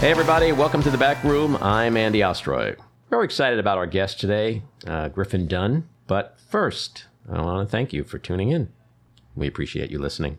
[0.00, 1.58] Hey, everybody, welcome to the back room.
[1.60, 2.74] I'm Andy Ostroy.
[3.10, 5.90] Very excited about our guest today, uh, Griffin Dunne.
[6.06, 8.72] But first, I want to thank you for tuning in.
[9.36, 10.38] We appreciate you listening.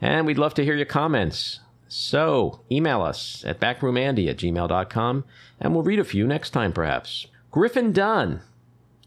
[0.00, 1.58] And we'd love to hear your comments.
[1.88, 5.24] So email us at backroomandy at gmail.com
[5.58, 7.26] and we'll read a few next time, perhaps.
[7.50, 8.42] Griffin Dunne.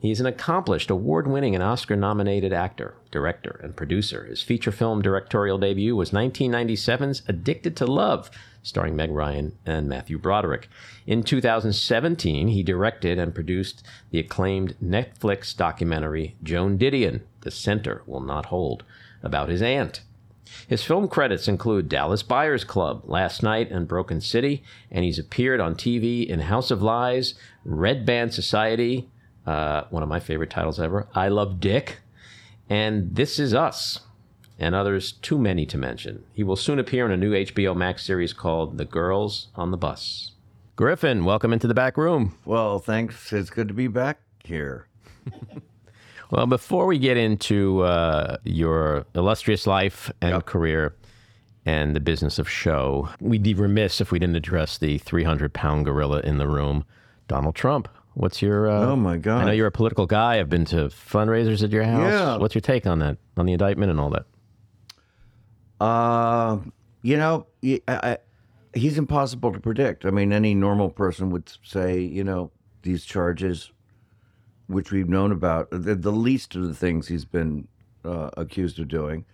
[0.01, 4.25] He's an accomplished, award winning, and Oscar nominated actor, director, and producer.
[4.25, 8.29] His feature film directorial debut was 1997's Addicted to Love,
[8.65, 10.67] starring Meg Ryan and Matthew Broderick.
[11.05, 18.21] In 2017, he directed and produced the acclaimed Netflix documentary Joan Didion, The Center Will
[18.21, 18.83] Not Hold,
[19.21, 20.01] about his aunt.
[20.67, 25.59] His film credits include Dallas Buyers Club, Last Night, and Broken City, and he's appeared
[25.59, 29.09] on TV in House of Lies, Red Band Society,
[29.45, 31.99] uh, one of my favorite titles ever, I Love Dick,
[32.67, 34.01] and This Is Us,
[34.59, 36.23] and others too many to mention.
[36.33, 39.77] He will soon appear in a new HBO Max series called The Girls on the
[39.77, 40.31] Bus.
[40.75, 42.35] Griffin, welcome into the back room.
[42.45, 43.31] Well, thanks.
[43.31, 44.87] It's good to be back here.
[46.31, 50.45] Well, before we get into uh, your illustrious life and Yep.
[50.47, 50.95] career
[51.67, 55.85] and the business of show, we'd be remiss if we didn't address the 300 pound
[55.85, 56.83] gorilla in the room,
[57.27, 57.87] Donald Trump.
[58.15, 58.67] What's your.
[58.69, 59.43] Uh, Oh, my God!
[59.43, 60.39] I know you're a political guy.
[60.39, 62.11] I've been to fundraisers at your house.
[62.11, 62.37] Yeah.
[62.37, 64.25] What's your take on that, on the indictment and all that?
[65.79, 66.59] Uh,
[67.01, 68.17] you know, I- I-
[68.73, 70.05] he's impossible to predict.
[70.05, 72.51] I mean, any normal person would say, you know,
[72.81, 73.71] these charges,
[74.67, 77.67] which we've known about, the, the least of the things he's been
[78.03, 79.25] uh, accused of doing,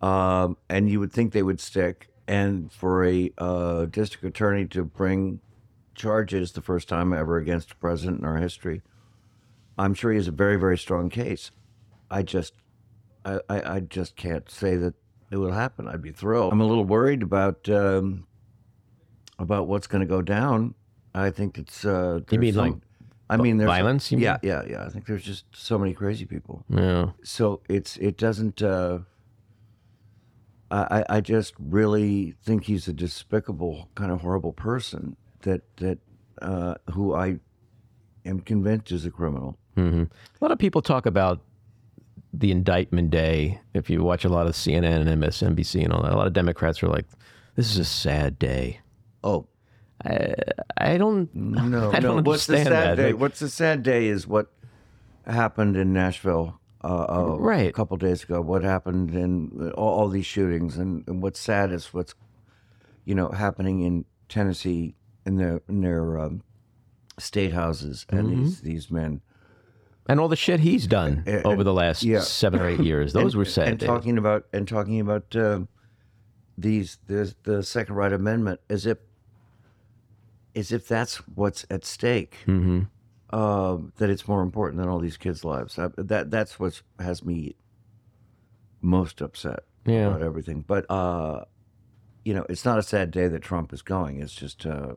[0.00, 2.08] um, and you would think they would stick.
[2.26, 5.40] And for a uh, district attorney to bring
[5.94, 8.82] charges the first time ever against a president in our history,
[9.78, 11.50] I'm sure he has a very, very strong case.
[12.10, 12.52] I just,
[13.24, 14.94] I, I, I just can't say that
[15.30, 15.88] it will happen.
[15.88, 16.52] I'd be thrilled.
[16.52, 18.26] I'm a little worried about um,
[19.38, 20.74] about what's going to go down.
[21.14, 21.84] I think it's.
[21.84, 22.74] Uh, You mean there's like
[23.30, 24.50] I mean, there's violence, you yeah, mean?
[24.52, 24.84] yeah, yeah.
[24.86, 26.64] I think there's just so many crazy people.
[26.70, 27.10] Yeah.
[27.22, 28.62] So it's it doesn't.
[28.62, 29.00] Uh,
[30.70, 35.98] I I- just really think he's a despicable, kind of horrible person that that
[36.42, 37.38] uh, who I
[38.24, 39.56] am convinced is a criminal.
[39.74, 41.40] hmm A lot of people talk about
[42.32, 43.60] the indictment day.
[43.74, 46.32] If you watch a lot of CNN and MSNBC and all that, a lot of
[46.32, 47.06] Democrats are like,
[47.56, 48.80] "This is a sad day."
[49.24, 49.46] Oh,
[50.04, 50.34] I,
[50.76, 51.34] I don't.
[51.34, 52.22] No, I don't no.
[52.30, 52.94] What's the sad that.
[52.96, 53.12] day?
[53.12, 54.52] Like- What's the sad day is what
[55.26, 57.68] happened in Nashville uh, uh, Right.
[57.68, 58.40] a couple days ago.
[58.40, 62.14] What happened in all, all these shootings, and, and what's sad is what's
[63.04, 64.94] you know happening in Tennessee
[65.26, 66.42] in their in their um,
[67.18, 68.42] state houses and Mm-hmm.
[68.44, 69.20] these these men.
[70.08, 72.20] And all the shit he's done And- over the last yeah.
[72.20, 73.12] seven or eight years.
[73.12, 73.86] Those and, were sad And days.
[73.86, 75.60] talking about and talking about uh,
[76.56, 78.98] these the the Second Right Amendment as if
[80.56, 82.36] as if that's what's at stake.
[82.46, 82.80] hmm
[83.30, 85.78] uh, that it's more important than all these kids' lives.
[85.78, 87.56] I, that that's what has me
[88.80, 90.06] most upset Yeah.
[90.06, 90.64] about everything.
[90.66, 91.44] But uh,
[92.24, 94.20] you know, it's not a sad day that Trump is going.
[94.22, 94.94] It's just, uh,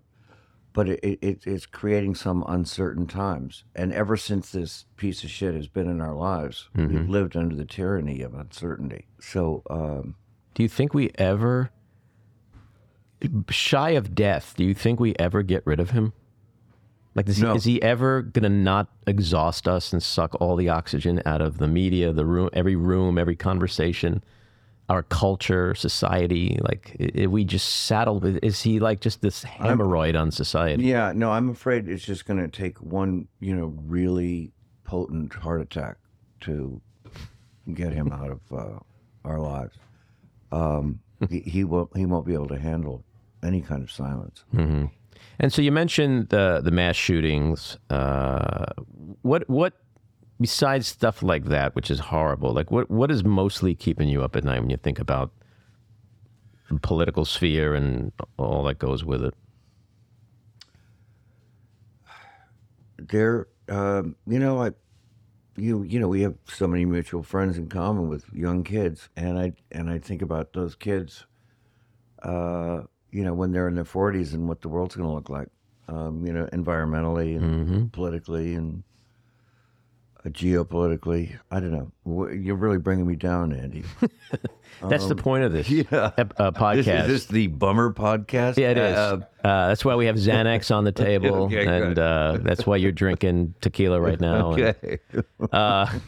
[0.74, 3.64] but it, it, it it's creating some uncertain times.
[3.76, 7.56] And ever since this piece of shit has been in our lives, we've lived under
[7.56, 9.08] the tyranny of uncertainty.
[9.20, 9.64] So.
[9.70, 10.16] Um,
[10.54, 11.72] Do you think we ever,
[13.50, 16.14] shy of death, do you think we ever get rid of him?
[17.14, 17.52] Like, is, No.
[17.52, 21.42] he, is he ever going to not exhaust us and suck all the oxygen out
[21.42, 24.24] of the media, the room, every room, every conversation,
[24.92, 26.60] our culture, society?
[26.62, 26.96] Like,
[27.30, 30.84] we just saddled with, is he like just this hemorrhoid on society?
[30.84, 34.52] Yeah, no, I'm afraid it's just going to take one, you know, really
[34.84, 35.96] potent heart attack
[36.42, 36.82] to
[37.74, 38.80] get him out of uh,
[39.24, 39.76] our lives.
[40.52, 41.00] Um,
[41.30, 41.96] he, he won't.
[41.96, 43.06] He won't be able to handle
[43.42, 44.44] any kind of silence.
[45.40, 47.78] And so you mentioned the the mass shootings.
[47.90, 48.66] Uh,
[49.22, 49.74] what what
[50.42, 52.52] besides stuff like that, which is horrible?
[52.52, 55.32] Like what what is mostly keeping you up at night when you think about
[56.70, 59.34] the political sphere and all that goes with it?
[62.98, 64.72] There, um, you know, I,
[65.58, 69.38] you, you know, we have so many mutual friends in common with young kids, and
[69.38, 71.26] I and I think about those kids.
[72.22, 75.30] Uh, you know, when they're in their 40s and what the world's going to look
[75.30, 75.50] like,
[75.88, 78.84] um, you know, environmentally and politically and
[80.30, 81.38] geopolitically.
[81.50, 82.28] I don't know.
[82.30, 83.84] You're really bringing me down, Andy.
[84.88, 86.12] That's the point of this yeah.
[86.18, 87.02] ep- uh, This, podcast.
[87.04, 88.58] is this the Bummer podcast?
[88.58, 88.98] yeah, it is.
[88.98, 92.76] Uh, Uh, that's why we have Xanax on the table, Okay, and uh, that's why
[92.78, 94.54] you're drinking tequila right now.
[94.54, 94.76] and-
[95.54, 96.00] okay.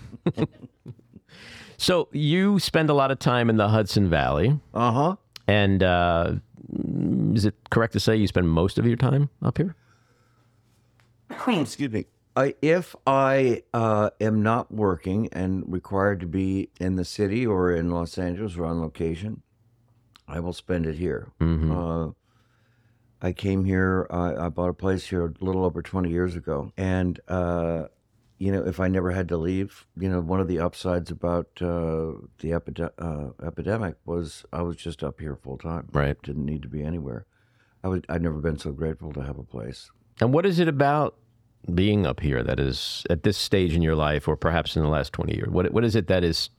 [1.77, 4.59] so you spend a lot of time in the Hudson Valley.
[4.73, 5.15] Uh huh.
[5.47, 6.33] and uh,
[7.33, 9.75] is it correct to say you spend most of your time up here?
[11.47, 12.05] Excuse me.
[12.35, 17.71] I, if I uh, am not working and required to be in the city or
[17.71, 19.43] in Los Angeles or on location,
[20.27, 21.31] I will spend it here.
[21.71, 22.11] Uh,
[23.21, 24.07] I came here.
[24.09, 27.85] I I bought a place here a little over twenty years ago, and uh,
[28.37, 31.47] you know, if I never had to leave, you know, one of the upsides about
[31.61, 35.87] uh, the epide- uh, epidemic was I was just up here full time.
[35.93, 36.21] Right.
[36.21, 37.25] Didn't need to be anywhere.
[37.83, 38.05] I would.
[38.09, 39.91] I'd never been so grateful to have a place.
[40.19, 41.15] And what is it about
[41.73, 44.89] being up here that is at this stage in your life, or perhaps in the
[44.89, 45.49] last 20 years?
[45.49, 46.49] What, what is it that is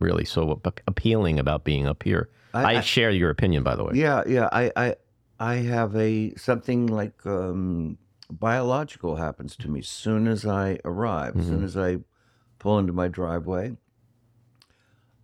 [0.00, 2.28] really so appealing about being up here?
[2.52, 3.92] I, I- share your opinion, by the way.
[3.94, 4.48] Yeah, yeah.
[4.52, 4.94] I, I,
[5.40, 7.98] I have a something like um,
[8.30, 11.36] biological happens to me as soon as I arrive.
[11.36, 11.98] As soon as I
[12.60, 13.76] pull into my driveway.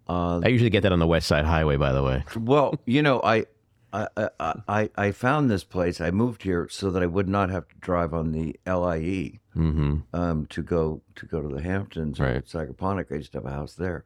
[0.08, 2.24] Uh, I usually get that on the West Side Highway, by the way.
[2.36, 3.46] well, you know, I,
[3.92, 4.30] I,
[4.68, 6.00] I, I, found this place.
[6.00, 9.98] I moved here so that I would not have to drive on the LIE hmm
[10.12, 12.44] um, to go to go to the Hamptons or Right.
[12.44, 13.10] Sagaponack.
[13.10, 14.04] I used to have a house there.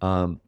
[0.00, 0.40] Um,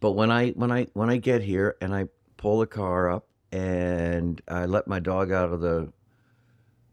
[0.00, 3.26] but when I when I when I get here and I pull the car up
[3.50, 5.92] and I let my dog out of the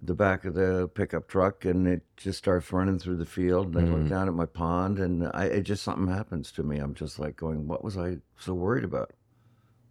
[0.02, 3.78] the back of the pickup truck and it just starts running through the field and
[3.78, 6.78] I look down at my pond and I it just something happens to me.
[6.78, 9.12] I'm just like going, what was I so worried about?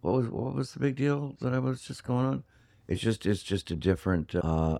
[0.01, 2.43] What was what was the big deal that I was just going on?
[2.87, 4.79] It's just it's just a different uh,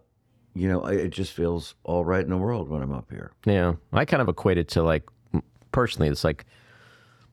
[0.53, 3.31] you know, it just feels all right in the world when I'm up here.
[3.45, 3.75] Yeah.
[3.93, 5.03] I kind of equate it to like,
[5.71, 6.45] personally, it's like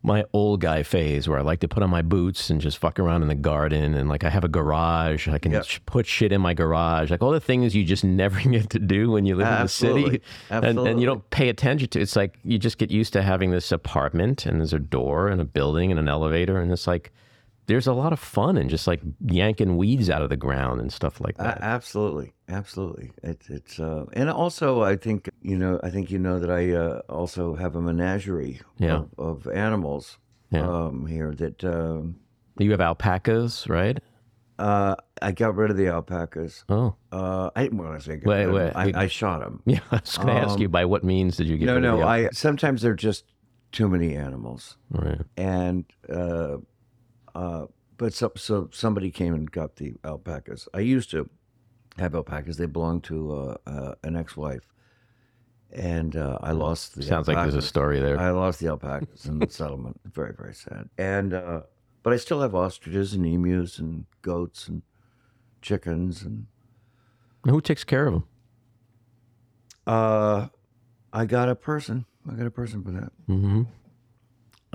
[0.03, 3.01] my old guy phase where I like to put on my boots and just fuck
[3.01, 3.95] around in the garden.
[3.95, 5.27] And like, I have a garage.
[5.27, 7.11] I can put shit in my garage.
[7.11, 9.69] Like all the things you just never get to do when you live in the
[9.69, 10.23] city.
[10.51, 10.81] Absolutely.
[10.81, 13.51] And, and you don't pay attention to It's like you just get used to having
[13.51, 16.61] this apartment and there's a door and a building and an elevator.
[16.61, 17.13] And it's like,
[17.67, 20.93] there's a lot of fun in just like yanking weeds out of the ground and
[20.93, 21.59] stuff like that.
[21.59, 23.11] A- absolutely, absolutely.
[23.23, 26.73] It's it's uh, and also I think you know I think you know that I
[26.73, 29.05] uh, also have a menagerie Yeah.
[29.19, 30.19] of, of animals
[30.51, 30.67] Yeah.
[30.69, 32.17] um, here that um,
[32.59, 33.99] you have alpacas, right?
[34.59, 36.65] uh, I got rid of the alpacas.
[36.71, 39.61] Oh, Uh, I when I say got Wait, rid of wait, I, I shot them.
[39.67, 39.81] yeah.
[39.91, 41.85] I was going to ask you by what means did you get Um, No, rid
[41.85, 41.97] of no.
[41.99, 43.25] the al- I sometimes they're just
[43.73, 45.21] too many animals, Right.
[45.37, 45.85] and
[47.37, 47.67] uh,
[47.99, 50.69] but so so somebody came and got the alpacas.
[50.75, 51.29] I used to
[51.99, 52.57] have alpacas.
[52.57, 54.67] They belonged to uh, uh, an ex-wife,
[55.73, 57.03] and uh, I lost the.
[57.03, 57.69] Sounds like there's a alpacas.
[57.69, 58.19] story there.
[58.19, 60.01] I lost the alpacas in the settlement.
[60.13, 60.89] Very very sad.
[60.99, 61.63] And uh,
[62.03, 64.83] but I still have ostriches and emus and goats and
[65.63, 66.47] chickens and
[67.45, 68.25] Who takes care of them?
[69.87, 70.49] uh,
[71.13, 72.05] I got a person.
[72.31, 73.13] I got a person for that.
[73.29, 73.63] Mm-hmm.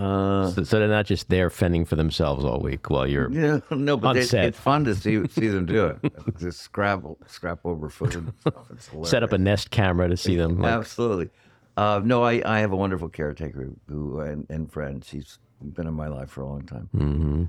[0.01, 3.31] Uh, So, so they're not just there fending for themselves all week while you're.
[3.42, 4.45] Yeah, no, but set.
[4.45, 6.13] it's fun to see see them do it.
[6.39, 8.33] Just scrabble, scrap over food.
[9.03, 9.38] Set up a.
[9.38, 10.59] Nest camera to see them.
[10.59, 11.30] Like, Absolutely.
[11.77, 15.03] Uh, no, I, I have a wonderful caretaker who and, and friend.
[15.06, 16.89] She's been in my life for a long time.
[16.92, 17.44] hmm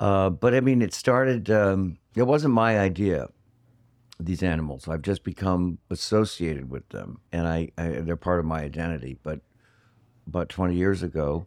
[0.00, 1.50] Uh, but I mean, it started.
[1.50, 3.28] Um, it wasn't my idea.
[4.18, 8.60] These animals, I've just become associated with them, and I, I they're part of my
[8.62, 9.16] identity.
[9.22, 9.40] But
[10.26, 11.46] about twenty years ago,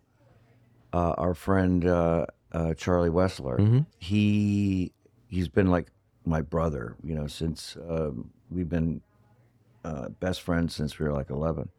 [0.94, 4.94] uh, our friend uh, uh, Charlie Wessler, he
[5.28, 5.88] he's been like
[6.26, 9.02] my brother, you know, since um, we've been
[9.84, 11.70] uh, best friends since we were like eleven.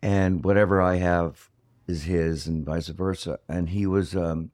[0.00, 1.50] And whatever I have
[1.86, 3.38] is his, and vice versa.
[3.48, 4.50] And he was um,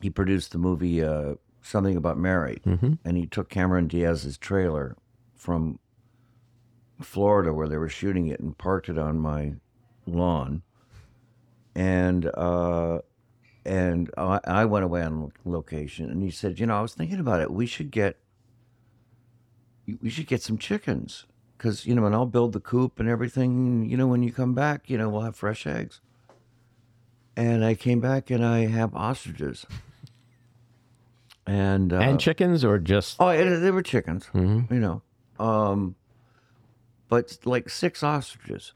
[0.00, 2.60] he produced the movie uh, Something About Mary,
[3.04, 4.96] and he took Cameron Diaz's trailer
[5.36, 5.78] from
[7.02, 9.54] Florida where they were shooting it and parked it on my
[10.06, 10.62] lawn.
[11.80, 12.98] And uh,
[13.64, 17.18] and I, I went away on location, and he said, you know, I was thinking
[17.18, 17.50] about it.
[17.50, 18.18] We should get
[20.02, 21.24] we should get some chickens
[21.56, 23.88] because you know, and I'll build the coop and everything.
[23.88, 26.00] You know, when you come back, you know, we'll have fresh eggs.
[27.34, 29.64] And I came back and I have ostriches.
[31.46, 33.16] And uh, And chickens or just.
[33.20, 35.00] oh, they were chickens, you know,
[35.38, 35.94] um,
[37.08, 38.74] but like six ostriches,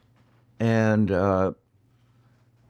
[0.58, 1.52] and uh,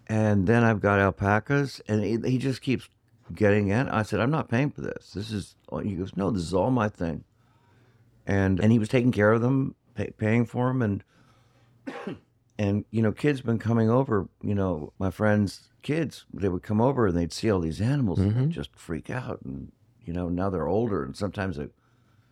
[0.06, 2.88] and then I've got alpacas, and he, he just keeps
[3.32, 3.88] getting in.
[3.88, 5.12] I said, I'm not paying for this.
[5.12, 5.56] This is.
[5.82, 7.24] He goes, No, this is all my thing.
[8.26, 11.04] And and he was taking care of them, pay, paying for them, and
[12.58, 14.28] and you know, kids been coming over.
[14.42, 18.18] You know, my friends' kids, they would come over and they'd see all these animals
[18.18, 18.50] and they'd mm-hmm.
[18.50, 19.40] just freak out.
[19.42, 19.72] And
[20.04, 21.68] you know, now they're older, and sometimes they,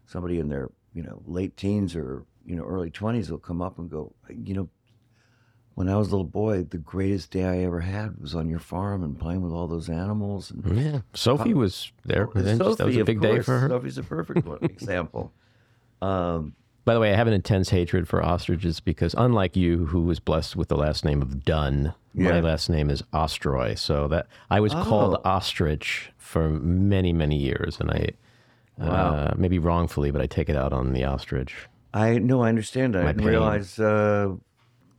[0.07, 3.79] somebody in their you know late teens or you know early twenties will come up
[3.79, 4.69] and go, you know,
[5.75, 8.59] when I was a little boy, the greatest day I ever had was on your
[8.59, 10.50] farm and playing with all those animals.
[10.50, 11.00] And Yeah.
[11.14, 12.29] Sophie was there.
[12.35, 13.69] and then that was Sophie, a big day for her.
[13.69, 15.33] Sophie's a perfect one, example.
[16.00, 20.02] Um, By the way, I have an intense hatred for ostriches because, unlike you, who
[20.02, 23.79] was blessed with the last name of Dunne, my last name is Ostroy.
[23.79, 25.21] So that I was called Oh.
[25.25, 28.09] ostrich for many, many years, and I
[28.83, 31.55] uh, maybe wrongfully, but I take it out on the ostrich.
[31.95, 32.97] I no, I understand.
[32.97, 34.35] I didn't realize uh,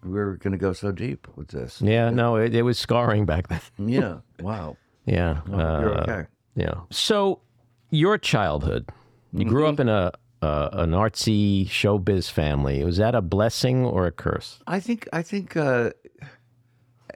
[0.04, 1.82] we were going to go so deep with this.
[1.82, 3.62] Yeah, no, it, it was scarring back then.
[3.90, 4.18] Yeah.
[4.42, 4.78] Wow.
[5.06, 6.28] Yeah, You're uh, okay.
[6.56, 6.76] yeah.
[6.90, 7.42] So
[7.90, 8.90] your childhood,
[9.34, 9.74] you grew Mm-hmm.
[9.74, 12.84] up in a uh, an artsy showbiz family.
[12.84, 14.60] Was that a blessing or a curse?
[14.68, 15.92] I think I think uh,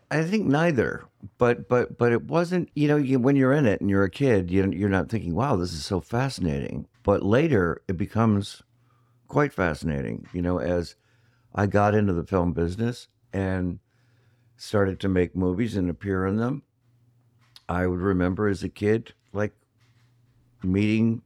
[0.10, 1.06] I think neither.
[1.38, 2.70] But but but it wasn't.
[2.76, 5.34] You know, you, when you're in it and you're a kid, you you're not thinking,
[5.36, 8.64] "Wow, this is so fascinating." But later, it becomes
[9.28, 10.28] quite fascinating.
[10.34, 10.96] You know, as
[11.58, 13.80] I got into the film business and
[14.58, 16.62] started to make movies and appear in them,
[17.68, 19.54] I would remember as a kid, like
[20.64, 21.24] meeting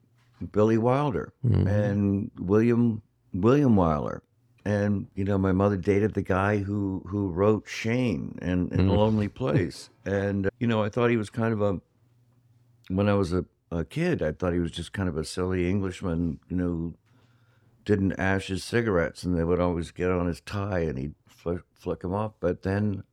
[0.51, 1.67] Billy Wilder mm-hmm.
[1.67, 3.01] and William
[3.33, 4.21] William Wyler.
[4.63, 8.89] And you know, my mother dated the guy who who wrote Shane and in mm.
[8.89, 9.89] a Lonely Place.
[10.03, 11.79] And you know, I thought he was kind of a
[12.87, 15.69] when I was a, a kid, I thought he was just kind of a silly
[15.69, 16.95] Englishman, you know,
[17.85, 21.61] didn't ash his cigarettes and they would always get on his tie and he'd flick,
[21.73, 22.33] flick them off.
[22.39, 23.03] But then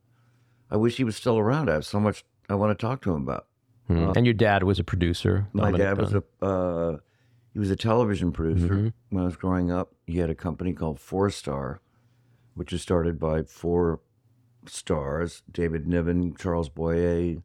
[0.69, 1.69] I wish he was still around.
[1.69, 3.47] I have so much I want to talk to him about.
[3.87, 4.11] Hmm.
[4.15, 5.47] and your dad was a producer.
[5.53, 6.23] My Dominick dad was Dunne.
[6.41, 6.97] a uh,
[7.53, 8.87] he was a television producer Mm-hmm.
[9.15, 9.93] when I was growing up.
[10.05, 11.81] He had a company called Four Star,
[12.53, 14.01] which was started by four
[14.67, 17.37] stars: David Niven, Charles Boyer,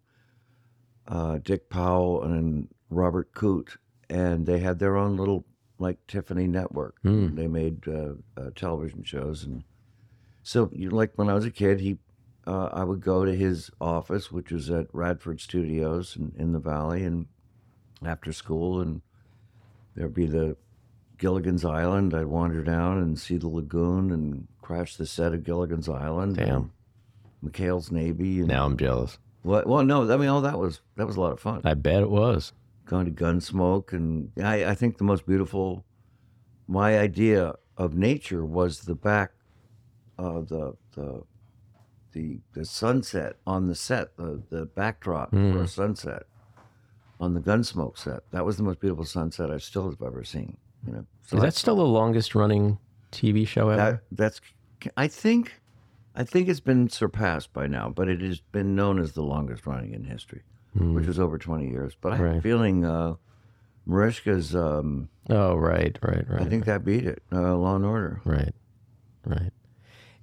[1.09, 3.78] uh, Dick Powell, and Robert Coote.
[4.11, 5.47] And they had their own little
[5.85, 6.97] like Tiffany network.
[7.03, 7.35] Hmm.
[7.37, 9.62] They made uh, uh, television shows, and
[10.43, 11.99] so you like when I was a kid, he
[12.47, 16.59] uh, I would go to his office, which was at Radford Studios in, in the
[16.59, 17.26] Valley, and
[18.05, 19.00] after school, and
[19.95, 20.57] there'd be the
[21.19, 22.12] Gilligan's Island.
[22.14, 26.37] I'd wander down and see the lagoon and crash the set of Gilligan's Island.
[26.37, 26.73] Damn.
[27.45, 28.41] McHale's Navy.
[28.41, 29.19] And Now I'm jealous.
[29.43, 29.67] what?
[29.67, 31.61] Well, no, I mean, all that was that was a lot of fun.
[31.64, 32.53] I bet it was.
[32.87, 35.85] Going to Gunsmoke, and I, I think the most beautiful.
[36.67, 39.33] My idea of nature was the back,
[40.19, 41.23] uh, the the
[42.12, 46.25] the the sunset on the set, the the backdrop for a sunset
[47.21, 48.21] on the Gunsmoke set.
[48.33, 50.57] That was the most beautiful sunset I still have ever seen.
[50.87, 52.79] You know, so Is that still the longest running
[53.12, 53.76] TV show ever?
[53.93, 54.41] that that's
[54.97, 55.61] I think
[56.14, 59.67] I think it's been surpassed by now, but it has been known as the longest
[59.67, 60.43] running in history,
[60.75, 61.97] which was over 20 years.
[62.00, 63.14] But I have a feeling uh,
[63.88, 66.43] Mariska's, um, oh, right, right, right.
[66.43, 68.21] I think that beat it, uh, Law and Order.
[68.25, 68.54] Right,
[69.26, 69.50] right.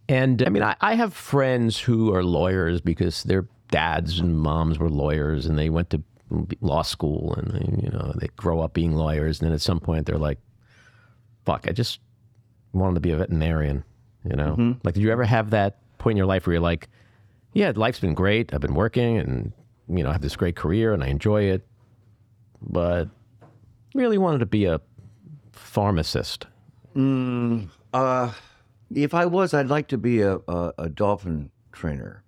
[0.09, 4.77] And I mean, I, I have friends who are lawyers because their dads and moms
[4.77, 6.03] were lawyers, and they went to
[6.59, 9.79] law school, and they, you know they grow up being lawyers, and then at some
[9.79, 10.39] point they're like,
[11.45, 11.99] "Fuck, I just
[12.73, 13.83] wanted to be a veterinarian."
[14.25, 16.89] You know, like did you ever have that point in your life where you're like,
[17.53, 18.53] "Yeah, life's been great.
[18.53, 19.53] I've been working, and
[19.91, 21.65] you know, I have this great career, and I enjoy it,
[22.61, 23.09] but
[23.93, 24.79] really wanted to be a
[25.51, 26.47] pharmacist."
[27.93, 28.31] Uh,
[28.93, 32.23] if I was, I'd like to be a, a, a dolphin trainer.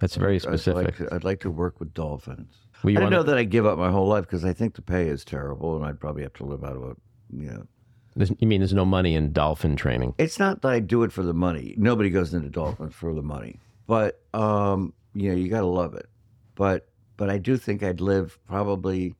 [0.00, 0.84] That's very I'd specific.
[0.84, 2.52] like, to, I'd like to work with dolphins.
[2.82, 4.82] Well, I wanna- know that I'd give up my whole life because I think the
[4.82, 6.96] pay is terrible, and I'd probably have to live out of a,
[7.32, 7.66] you know,
[8.14, 10.14] There's, you mean there's no money in dolphin training?
[10.18, 11.74] it's not that I do it for the money.
[11.78, 15.94] Nobody goes into dolphins for the money, but um, you know, you got to love
[15.94, 16.08] it.
[16.54, 19.14] But but I do think I'd live probably,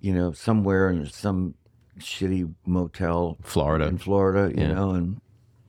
[0.00, 1.54] you know, somewhere in some
[1.98, 4.72] shitty motel Florida, in Florida, you Yeah.
[4.74, 5.20] know, and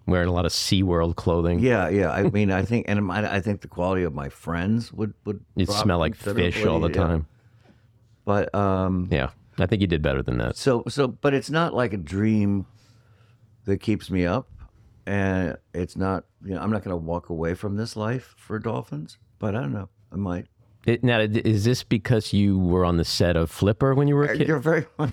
[0.05, 1.59] wearing a lot of SeaWorld clothing.
[1.59, 2.11] yeah, yeah.
[2.11, 5.43] I mean, I think, and I, I think the quality of my friends would would
[5.55, 6.93] You'd smell like fish all the yeah.
[6.95, 7.27] time.
[8.25, 9.29] But um, Yeah.
[9.59, 10.55] I think you did better than that.
[10.57, 12.65] So so but it's not like a dream
[13.65, 14.49] that keeps me up
[15.05, 18.57] and it's not you know I'm not going to walk away from this life for
[18.57, 19.89] dolphins, but I don't know.
[20.11, 20.47] I might.
[20.85, 24.25] It, now, is this because you were on the set of Flipper when you were
[24.25, 24.47] a kid?
[24.47, 24.85] You're very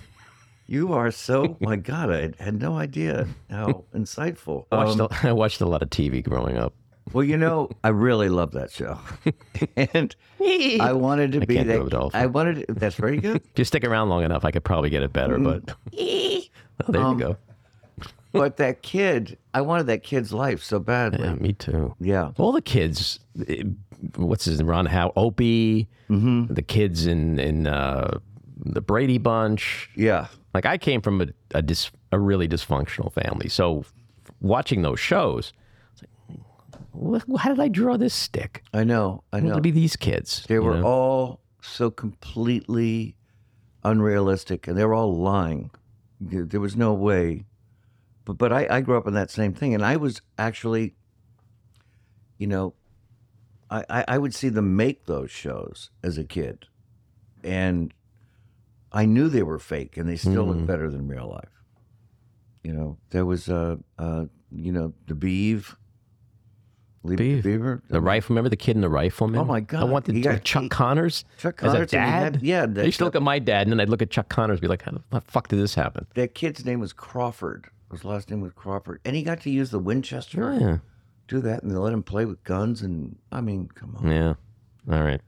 [0.67, 4.65] You are so my god, I had no idea how insightful.
[4.71, 6.73] I watched, Um, a, I watched a lot of TV growing up.
[7.13, 8.97] well, you know, I really love that show.
[9.75, 10.15] and
[10.79, 12.11] I wanted to be can't that.
[12.13, 13.37] I wanted that's very good.
[13.37, 15.37] If you stick around long enough, I could probably get it better.
[15.37, 15.43] Mm.
[15.65, 15.75] But
[16.87, 17.37] oh, there Um, you go.
[18.31, 21.23] But that kid, I wanted that kid's life so badly.
[21.27, 21.95] Yeah, me too.
[21.99, 22.31] yeah.
[22.37, 23.63] All the kids, eh,
[24.15, 24.67] what's his name?
[24.69, 26.53] Ron Howe, Opie, Mm-hmm.
[26.53, 28.19] the kids in in uh,
[28.57, 29.89] the Brady Bunch.
[29.95, 30.27] Yeah.
[30.53, 33.85] Like I came from a a, dis, a really dysfunctional family, so
[34.41, 35.53] watching those shows,
[36.93, 38.63] like, "Wh- how did I draw this stick?
[38.73, 39.23] I know.
[39.31, 39.55] I know.
[39.55, 40.43] to be these kids.
[40.47, 40.85] They were know?
[40.85, 43.15] all so completely
[43.83, 45.71] unrealistic, and they were all lying.
[46.19, 47.45] There was no way.
[48.37, 50.95] But but I, I grew up in that same thing, and I was actually,
[52.37, 52.73] you know,
[53.69, 56.65] I, I, I would see them make those shows as a kid,
[57.43, 57.93] and
[58.91, 61.49] I knew they were fake, and they still looked better than real life.
[62.63, 65.75] You know, there was uh, uh you know the Beeve.
[67.03, 67.43] Beeve.
[67.43, 67.81] Beaver.
[67.89, 68.35] The rifle.
[68.35, 69.39] Remember the kid in the rifleman?
[69.41, 69.89] Oh, my I God.
[69.89, 72.35] wanted He got- Chuck he- Connors Chuck as a Connors, dad.
[72.35, 74.29] had- yeah, I used to look at my dad, and then I'd look at Chuck
[74.29, 77.71] Connors, and be like, "How the fuck did this happen?" that kid's name was Crawford.
[77.91, 80.57] His last name was Crawford, and he got to use the Winchester.
[80.59, 80.77] Yeah.
[81.27, 82.81] Do that, and they let him play with guns.
[82.81, 84.09] And I mean, come on.
[84.09, 84.33] Yeah.
[84.91, 85.21] All right.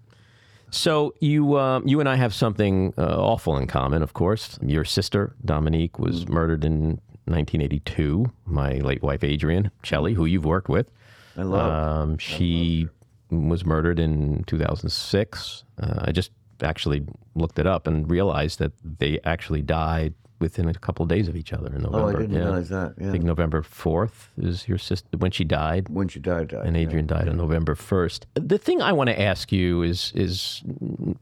[0.69, 4.57] So you um, you and I have something uh, awful in common, of course.
[4.65, 8.31] Your sister Dominique was murdered in 1982.
[8.45, 10.89] My late wife Adrienne Shelly, who you've worked with,
[11.37, 11.71] I love.
[11.71, 12.87] um, she
[13.29, 15.63] was murdered in 2006.
[15.81, 17.05] Uh, I just actually
[17.35, 21.35] looked it up and realized that they actually died within a couple of days of
[21.35, 21.97] each other in November.
[21.99, 22.39] oh, I didn't yeah.
[22.43, 22.93] realize that.
[22.99, 26.65] I think November 4th is your sister when she died when she died, died.
[26.65, 28.25] and Adrienne died on November 1st.
[28.35, 30.61] The thing I want to ask you is is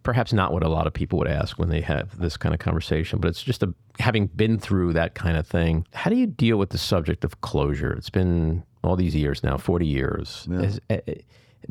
[0.04, 2.60] perhaps not what a lot of people would ask when they have this kind of
[2.60, 5.86] conversation, but it's just a, having been through that kind of thing.
[5.94, 7.94] How do you deal with the subject of closure?
[7.94, 10.48] It's been all these years now, 40 years.
[10.50, 11.16] Is- eh, eh,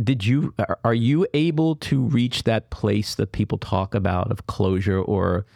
[0.02, 0.54] did you
[0.84, 5.46] are- you able to reach that place that people talk about of closure or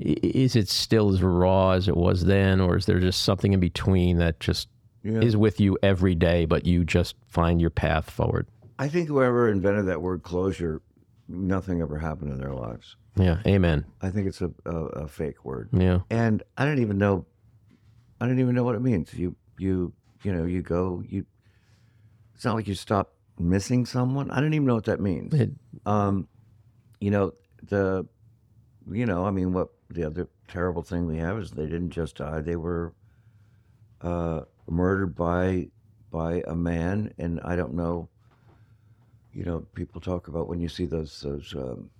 [0.00, 3.60] is it still as raw as it was then or is there just something in
[3.60, 4.68] between that just
[5.02, 5.20] Yeah.
[5.20, 8.46] is with you every day, but you just find your path forward.
[8.78, 10.80] I think whoever invented that word closure,
[11.28, 12.96] nothing ever happened in their lives.
[13.16, 13.40] Yeah.
[13.46, 13.84] Amen.
[14.00, 16.00] I think it's a, a, a fake word, Yeah.
[16.10, 17.26] and I don't even know.
[18.20, 19.12] I don't even know what it means.
[19.14, 21.26] You you you know you go you.
[22.34, 24.30] It's not like you stop missing someone.
[24.30, 25.34] I don't even know what that means.
[25.34, 25.52] It-
[25.86, 26.28] Um,
[27.00, 27.32] you know
[27.68, 28.06] the,
[28.90, 32.16] you know, I mean, what the other terrible thing we have is they didn't just
[32.16, 32.92] die; they were
[34.00, 35.68] uh, murdered by
[36.10, 38.08] by a man, and I don't know.
[39.32, 41.90] You know, people talk about when you see those those um,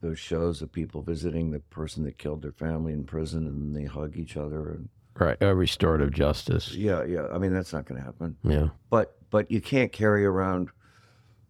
[0.00, 3.84] those shows of people visiting the person that killed their family in prison, and they
[3.84, 5.36] hug each other, and right.
[5.40, 6.74] a restorative justice.
[6.74, 7.26] yeah, yeah.
[7.32, 8.36] I mean, that's not going to happen.
[8.44, 8.68] Yeah.
[8.90, 10.70] but but you can't carry around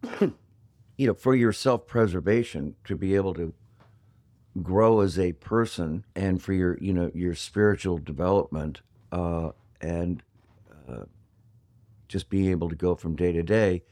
[0.21, 3.53] you know for your self-preservation to be able to
[4.61, 8.81] grow as a person and for your you know your spiritual development
[9.11, 9.49] uh,
[9.81, 10.23] and
[10.89, 11.03] uh,
[12.07, 13.83] just being able to go from day to day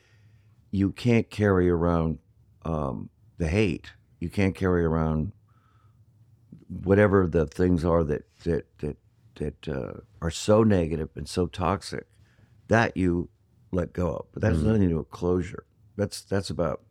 [0.71, 2.17] you can't carry around
[2.65, 5.31] um, the hate you can't carry around
[6.67, 8.97] whatever the things are that that that
[9.35, 12.07] that uh, are so negative and so toxic
[12.67, 13.29] that you
[13.71, 14.25] let go of.
[14.33, 15.65] But that has nothing to do with closure.
[15.95, 16.81] That's that's about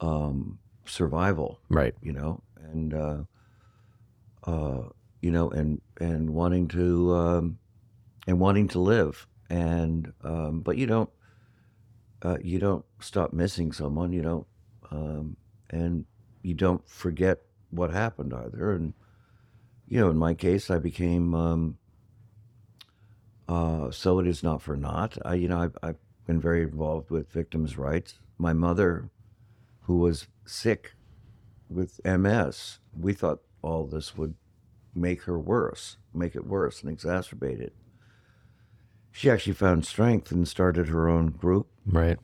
[0.00, 1.94] um, survival, Right.
[2.02, 3.22] you know, and uh,
[4.44, 4.82] uh,
[5.20, 7.58] you know, and and wanting to um,
[8.26, 11.10] and wanting to live, and um, but you don't
[12.22, 14.12] uh, you don't stop missing someone.
[14.12, 14.46] You don't,
[14.90, 15.36] um,
[15.70, 16.04] and
[16.42, 17.40] you don't forget
[17.70, 18.72] what happened either.
[18.72, 18.94] And
[19.88, 21.34] you know, in my case, I became.
[21.34, 21.76] Um,
[23.48, 25.18] uh, so it is not for naught.
[25.24, 28.14] I, you know, I've, I've been very involved with victims' rights.
[28.38, 29.10] My mother,
[29.90, 30.92] who was sick
[31.68, 34.34] with MS, we thought all this would
[34.94, 37.74] make her worse, make it worse, and exacerbate it.
[39.10, 42.20] She actually found strength and started her own group Right.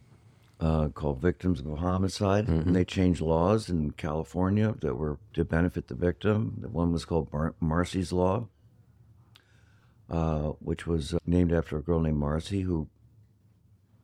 [0.61, 5.89] uh, called Victims of Homicide, and they changed laws in California that were to benefit
[5.89, 6.59] the victim.
[6.61, 8.47] The one was called Mar- Marsy's Law,
[10.09, 12.87] uh, which was uh, named after a girl named Marsy, who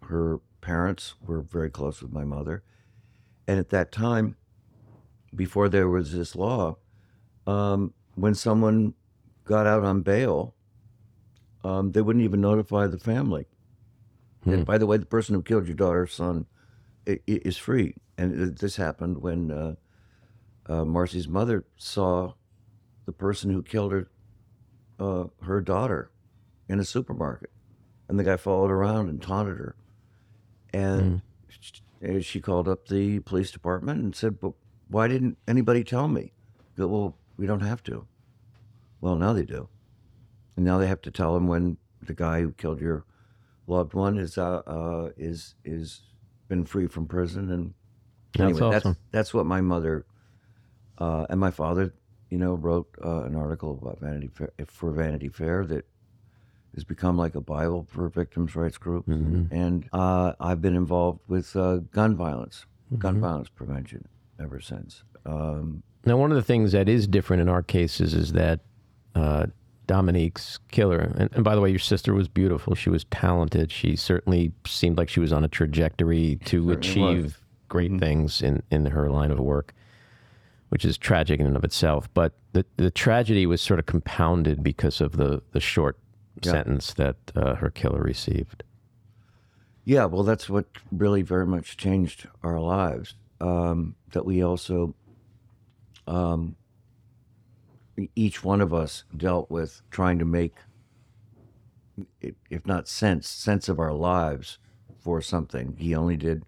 [0.07, 2.65] her parents were very close with my mother.
[3.47, 4.37] And at that time,
[5.35, 6.77] before there was this law,
[7.47, 8.95] um, when someone
[9.45, 10.55] got out on bail,
[11.65, 13.47] um, they wouldn't even notify the family.
[14.45, 16.47] And by the way, the person who killed your daughter's son
[17.07, 17.95] is free.
[18.19, 19.75] And this happened when uh,
[20.67, 22.35] uh, Marsy's mother saw
[23.07, 24.11] the person who killed her,
[24.99, 26.11] uh, her daughter,
[26.69, 27.51] in a supermarket,
[28.09, 29.77] and the guy followed around and taunted her,
[30.73, 31.21] and
[32.03, 34.53] sh- she called up the police department and said, "But
[34.89, 36.33] why didn't anybody tell me?"
[36.77, 38.07] Go, well, we don't have to.
[39.01, 39.69] Well, now they do,
[40.57, 43.05] and now they have to tell them when the guy who killed your
[43.67, 46.03] loved one is uh, uh is is
[46.49, 47.75] been free from prison and
[48.35, 48.93] That's anyway, awesome.
[48.93, 50.05] that's that's what my mother
[50.99, 51.95] uh, and my father,
[52.31, 55.85] you know, wrote uh, an article about Vanity Fair, for Vanity Fair that
[56.75, 61.55] has become like a Bible for victims' rights group, and uh, I've been involved with
[61.57, 62.65] uh, gun violence,
[62.99, 64.07] gun violence prevention
[64.41, 65.03] ever since.
[65.27, 68.61] Um, Now, one of the things that is different in our cases is that
[69.15, 69.47] uh,
[69.87, 72.75] Dominique's killer, and, and by the way, your sister was beautiful.
[72.75, 73.71] She was talented.
[73.71, 78.87] She certainly seemed like she was on a trajectory to achieve great things in, in
[78.87, 79.75] her line of work,
[80.71, 82.09] which is tragic in and of itself.
[82.15, 85.99] But the, the tragedy was sort of compounded because of the, the short
[86.45, 88.63] sentence that uh, her killer received.
[89.85, 93.15] Yeah, well, that's what really very much changed our lives.
[93.41, 94.95] Um, that we also,
[96.07, 96.55] um,
[98.15, 100.55] each one of us dealt with trying to make,
[102.49, 104.59] if not sense, sense of our lives
[105.01, 105.75] for something.
[105.79, 106.45] He only did,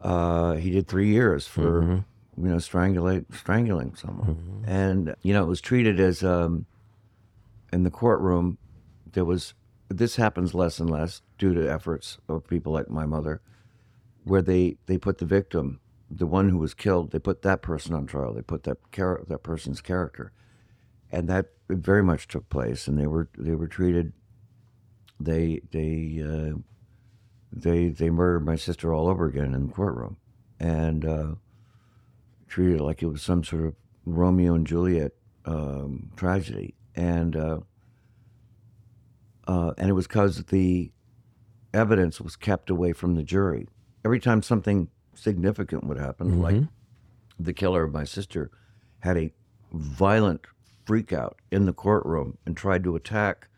[0.00, 2.04] uh, he did three years for,
[2.36, 4.64] you know, strangulate, strangling someone.
[4.66, 6.66] And, you know, it was treated as, um,
[7.74, 8.56] in the courtroom,
[9.12, 9.52] there was
[9.88, 13.42] this happens less and less due to efforts of people like my mother,
[14.22, 17.92] where they they put the victim, the one who was killed, they put that person
[17.92, 18.32] on trial.
[18.32, 20.32] They put that char- that person's character,
[21.10, 22.86] and that very much took place.
[22.86, 24.12] And they were they were treated.
[25.18, 26.58] They they uh,
[27.52, 30.16] they they murdered my sister all over again in the courtroom,
[30.60, 31.34] and uh,
[32.46, 33.74] treated it like it was some sort of
[34.06, 35.12] Romeo and Juliet
[35.44, 36.76] um, tragedy.
[36.96, 37.60] And uh,
[39.46, 40.92] uh, and it was because the
[41.72, 43.66] evidence was kept away from the jury.
[44.04, 46.54] Every time something significant would happen, like
[47.38, 48.50] the killer of my sister
[49.00, 49.32] had a
[49.72, 50.42] violent
[50.86, 53.48] freakout in the courtroom and tried to attack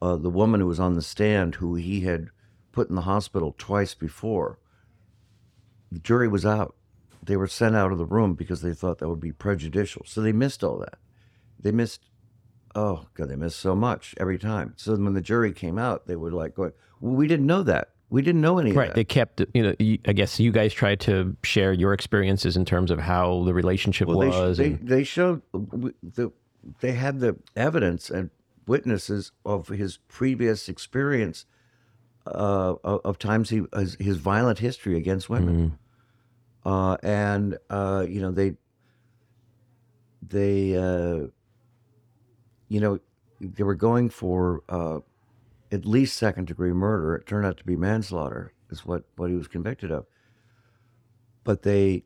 [0.00, 2.30] uh, the woman who was on the stand, who he had
[2.72, 4.58] put in the hospital twice before.
[5.92, 6.74] The jury was out.
[7.22, 10.02] They were sent out of the room because they thought that would be prejudicial.
[10.06, 10.98] So they missed all that.
[11.58, 12.00] They missed
[12.74, 16.16] oh god they missed so much every time so when the jury came out they
[16.16, 18.94] were like going well we didn't know that we didn't know any Right.
[18.94, 19.74] They kept, you know,
[20.06, 24.06] I guess you guys tried to share your experiences in terms of how the relationship
[24.06, 24.58] well, they, was.
[24.58, 26.30] they, and, they showed the
[26.80, 28.30] they had the evidence and
[28.68, 31.44] witnesses of his previous experience
[32.26, 35.78] uh, of, times he his, his violent history against women
[36.64, 38.54] uh, and uh, you know they
[40.22, 41.26] they uh,
[42.68, 42.98] you know
[43.40, 45.00] they were going for uh,
[45.72, 47.16] at least second degree murder.
[47.16, 50.06] It turned out to be manslaughter, is what, what he was convicted of.
[51.42, 52.04] But they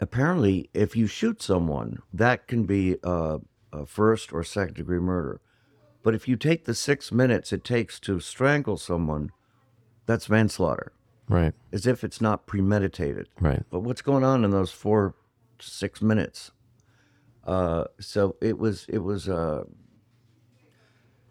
[0.00, 3.38] apparently, if you shoot someone, that can be uh,
[3.72, 5.40] a first or second degree murder.
[6.02, 9.30] But if you take the six minutes it takes to strangle someone,
[10.06, 10.92] that's manslaughter,
[11.28, 11.54] right.
[11.72, 13.28] as if it's not premeditated.
[13.40, 13.62] Right.
[13.70, 15.14] But what's going on in those four,
[15.58, 16.50] six minutes?
[17.46, 19.64] Uh, so it was, it was, uh,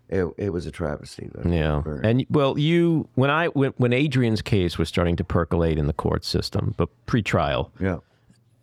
[0.10, 1.30] it, it was a travesty.
[1.34, 1.50] though.
[1.50, 1.82] Yeah.
[2.04, 5.94] And well, you when I when, when Adrienne's case was starting to percolate in the
[5.94, 7.98] court system, but pre-trial, yeah.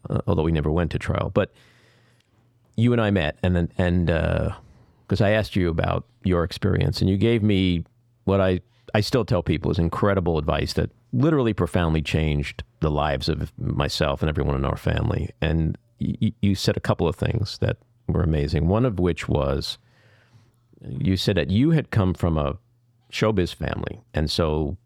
[0.08, 1.50] uh, although we never went to trial, but
[2.76, 4.06] you and I met, and then and
[5.06, 7.84] because I asked you about your experience, and you gave me
[8.24, 8.60] what I
[8.94, 14.22] I still tell people is incredible advice that literally profoundly changed the lives of myself
[14.22, 15.30] and everyone in our family.
[15.40, 17.76] And you, said a couple of things that
[18.08, 18.66] were amazing.
[18.66, 19.78] One of which was
[20.82, 22.56] you said that you had come from a
[23.12, 24.76] showbiz family, and so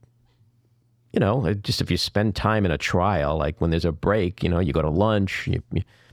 [1.14, 4.42] you know, just if you spend time in a trial, like when there's a break,
[4.42, 5.62] you know, you go to lunch, you,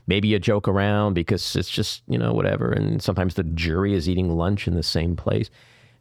[0.06, 2.70] maybe you joke around because it's just, you know, whatever.
[2.70, 5.50] And sometimes the jury is eating lunch in the same place.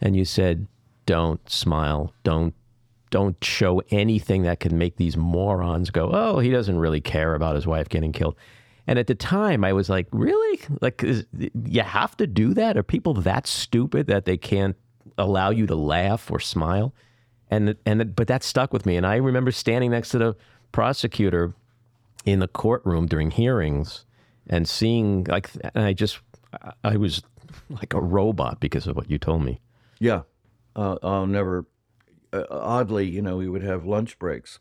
[0.01, 0.67] And you said,
[1.07, 2.53] don't smile, don't,
[3.09, 7.55] don't show anything that could make these morons go, oh, he doesn't really care about
[7.55, 8.35] his wife getting killed.
[8.91, 10.59] And at the time, I was like, really?
[10.81, 11.25] Like, is,
[11.65, 12.77] you have to do that?
[12.77, 14.75] Are people that stupid that they can't
[15.17, 16.93] allow you to laugh or smile?
[17.51, 18.95] and and but that stuck with me.
[18.95, 20.35] And I remember standing next to the
[20.71, 21.53] prosecutor
[22.25, 24.05] in the courtroom during hearings
[24.47, 26.19] and seeing like, and I just
[26.83, 27.21] I was
[27.69, 29.59] like a robot because of what you told me.
[29.99, 30.21] Yeah,
[30.75, 31.65] uh, I'll never.
[32.33, 34.59] Uh, oddly, you know, we would have lunch breaks.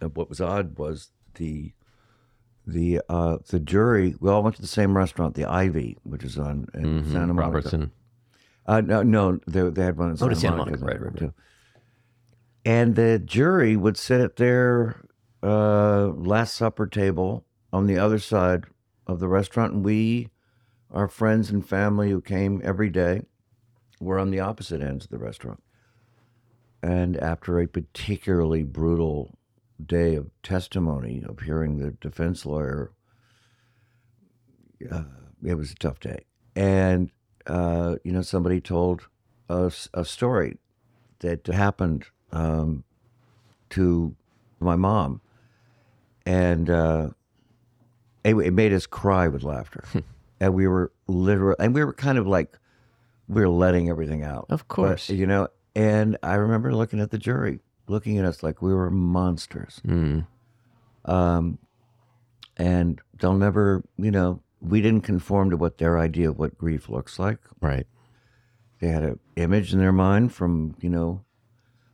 [0.00, 1.74] And what was odd was the
[2.66, 4.14] the uh, the jury.
[4.20, 7.56] We all went to the same restaurant, the Ivy, which is on in Santa Monica.
[7.56, 7.92] Robertson.
[8.66, 11.16] Uh, no, no, they, they had one in Santa, to Santa Monica, Monica, right, right,
[11.16, 11.34] too.
[12.64, 15.04] And the jury would sit at their
[15.42, 18.64] uh, Last Supper table on the other side
[19.06, 20.28] of the restaurant, and we,
[20.92, 23.22] our friends and family who came every day,
[23.98, 25.60] were on the opposite ends of the restaurant.
[26.82, 29.36] And after a particularly brutal
[29.86, 32.92] day of testimony, of hearing the defense lawyer,
[34.90, 35.04] uh,
[35.44, 36.24] it was a tough day.
[36.54, 37.10] And
[37.46, 39.08] uh, you know, somebody told
[39.48, 40.58] us a story
[41.20, 42.84] that happened um,
[43.70, 44.14] to
[44.60, 45.20] my mom,
[46.24, 47.10] and uh,
[48.24, 49.84] it, it made us cry with laughter,
[50.40, 52.58] and we were literal, and we were kind of like
[53.28, 55.08] we were letting everything out, Of course.
[55.08, 55.48] But, you know.
[55.74, 59.80] And I remember looking at the jury, looking at us like we were monsters.
[59.86, 60.26] Mm.
[61.04, 61.58] Um,
[62.56, 66.88] and they'll never, you know, we didn't conform to what their idea of what grief
[66.88, 67.38] looks like.
[67.60, 67.86] Right.
[68.80, 71.24] They had an image in their mind from, you know,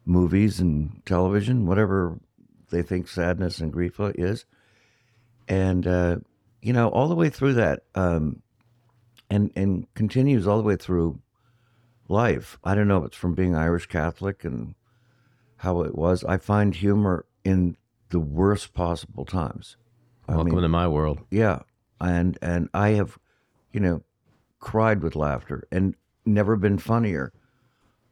[0.04, 2.18] movies and television, whatever
[2.70, 4.44] they think sadness and grief is.
[5.48, 6.16] And, uh,
[6.60, 8.42] you know, all the way through that, um,
[9.30, 11.20] and, and continues all the way through
[12.08, 12.58] life.
[12.64, 14.74] I don't know if it's from being Irish Catholic and
[15.58, 16.24] how it was.
[16.24, 17.76] I find humor in
[18.10, 19.76] the worst possible times.
[20.28, 21.20] I Welcome mean, to my world.
[21.30, 21.60] yeah,
[22.00, 23.18] and and I have,
[23.72, 24.02] you know,
[24.60, 25.94] cried with laughter and
[26.26, 27.32] never been funnier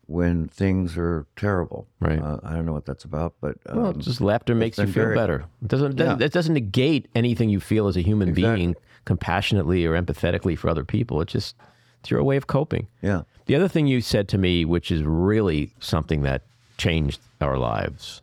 [0.06, 1.88] when things are terrible.
[2.00, 2.20] Right.
[2.20, 4.92] Uh, I don't know what that's about, but um, Well, just laughter makes you feel
[5.04, 5.44] very- better.
[5.62, 5.96] It doesn't.
[5.96, 6.26] doesn't Yeah.
[6.26, 8.56] It doesn't negate anything you feel as a human Exactly.
[8.56, 11.20] being, compassionately or empathetically for other people.
[11.20, 11.56] It's just
[12.00, 12.86] it's your way of coping.
[13.02, 16.42] yeah, The other thing you said to me, which is really something that
[16.78, 18.22] changed our lives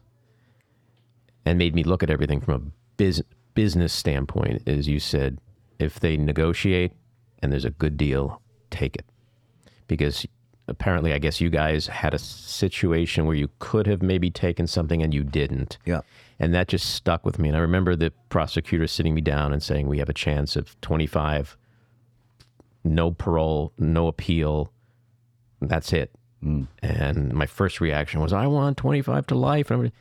[1.46, 5.40] and made me look at everything from a biz- business standpoint, is you said,
[5.80, 6.94] if they negotiate
[7.42, 9.06] and there's a good deal, take it.
[9.88, 10.26] Because
[10.68, 15.02] apparently, I guess you guys had a situation where you could have maybe taken something
[15.04, 15.78] and you didn't.
[15.86, 16.02] yeah,
[16.40, 17.50] And that just stuck with me.
[17.50, 20.80] And I remember the prosecutor sitting me down and saying, We have a chance of
[20.82, 21.58] 25,
[22.86, 24.72] no parole, no appeal.
[25.62, 26.12] That's it.
[26.82, 29.72] And my first reaction was, I want 25 to life.
[29.72, 29.92] And,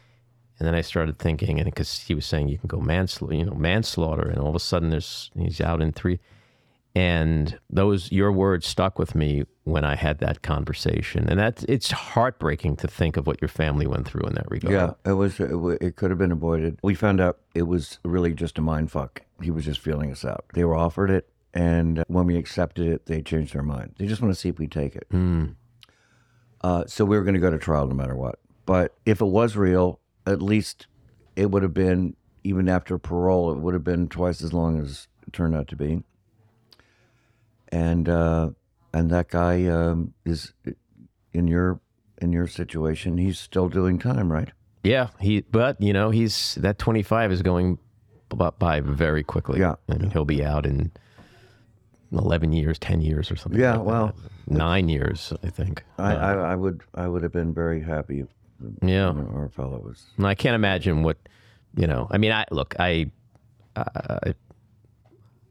[0.58, 3.44] and then I started thinking, and because he was saying you can go manslaughter, you
[3.44, 6.20] know, manslaughter, and all of a sudden there's he's out in three.
[6.94, 11.90] And those your words stuck with me when I had that conversation, and that's it's
[11.90, 14.74] heartbreaking to think of what your family went through in that regard.
[14.74, 15.10] yeah.
[15.10, 15.40] It was.
[15.40, 16.78] It, it could have been avoided.
[16.82, 19.22] We found out it was really just a mind fuck.
[19.40, 20.44] He was just feeling us out.
[20.52, 23.94] They were offered it, and when we accepted it, they changed their mind.
[23.98, 25.06] They just want to see if we take it.
[25.10, 25.54] Mm.
[26.62, 28.38] Uh, so we were going to go to trial no matter what.
[28.66, 30.86] But if it was real, at least
[31.34, 35.08] it would have been, even after parole, it would have been twice as long as
[35.26, 36.02] it turned out to be.
[37.68, 38.50] And uh,
[38.92, 40.52] and that guy um, is
[41.32, 41.80] in your
[42.18, 43.18] in your situation.
[43.18, 44.50] He's still doing time, right?
[44.84, 45.40] Yeah, he.
[45.40, 47.78] But you know, he's that twenty five is going
[48.28, 49.60] by very quickly.
[49.60, 49.74] Yeah.
[49.88, 50.92] I mean, he'll be out in
[52.12, 53.60] eleven years, ten years, or something.
[53.60, 54.06] Yeah, like well,
[54.46, 54.54] that.
[54.54, 55.84] nine years, I think.
[55.98, 58.28] I, Uh, I, I would I would have been very happy if
[58.82, 60.04] yeah, our fellow was.
[60.16, 61.16] and I can't imagine what
[61.76, 62.06] you know.
[62.10, 63.10] I mean, I look, I,
[63.76, 64.34] I,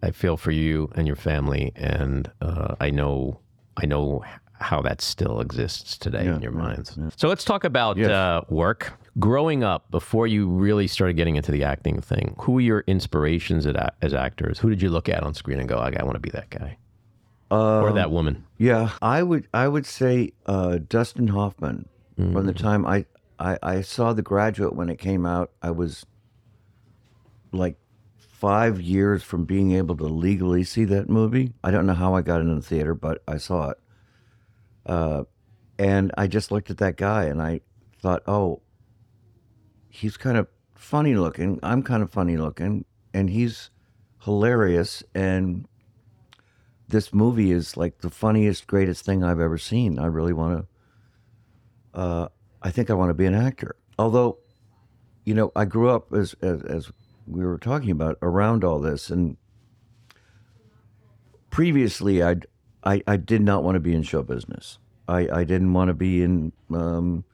[0.04, 3.40] I feel for you and your family, and uh, I know,
[3.78, 6.98] I know how that still exists today Yeah, in your yeah, minds.
[7.18, 8.10] So let's talk about Yes.
[8.12, 8.94] uh, work.
[9.20, 13.66] Growing up, before you really started getting into the acting thing, who were your inspirations
[13.68, 14.60] at, as actors?
[14.60, 16.50] Who did you look at on screen and go, "I, I want to be that
[16.50, 16.78] guy
[17.50, 18.46] or Um, that woman"?
[18.58, 21.88] Yeah, I would I would say uh, Dustin Hoffman.
[22.16, 23.06] From the time I,
[23.40, 26.06] I I saw The Graduate when it came out, I was
[27.52, 27.78] like
[28.18, 31.54] five years from being able to legally see that movie.
[31.64, 33.78] I don't know how I got into the theater, but I saw it.
[34.86, 35.24] Uh,
[35.80, 37.62] and I just looked at that guy and I
[38.02, 38.62] thought, oh,
[39.92, 41.60] he's kind of funny looking.
[41.62, 43.70] I'm kind of funny looking, and he's
[44.24, 45.04] hilarious.
[45.14, 45.68] And
[46.88, 50.00] this movie is like the funniest, greatest thing I've ever seen.
[50.00, 50.66] I really want
[51.94, 52.00] to.
[52.00, 52.28] Uh,
[52.62, 53.76] I think I want to be an actor.
[54.00, 54.40] Although,
[55.26, 56.92] you know, I grew up as, as as
[57.28, 59.38] we were talking about around all this, and
[61.50, 62.48] previously I'd,
[62.84, 64.80] I I did not want to be in show business.
[65.08, 66.54] I I didn't want to be in.
[66.74, 67.26] Um,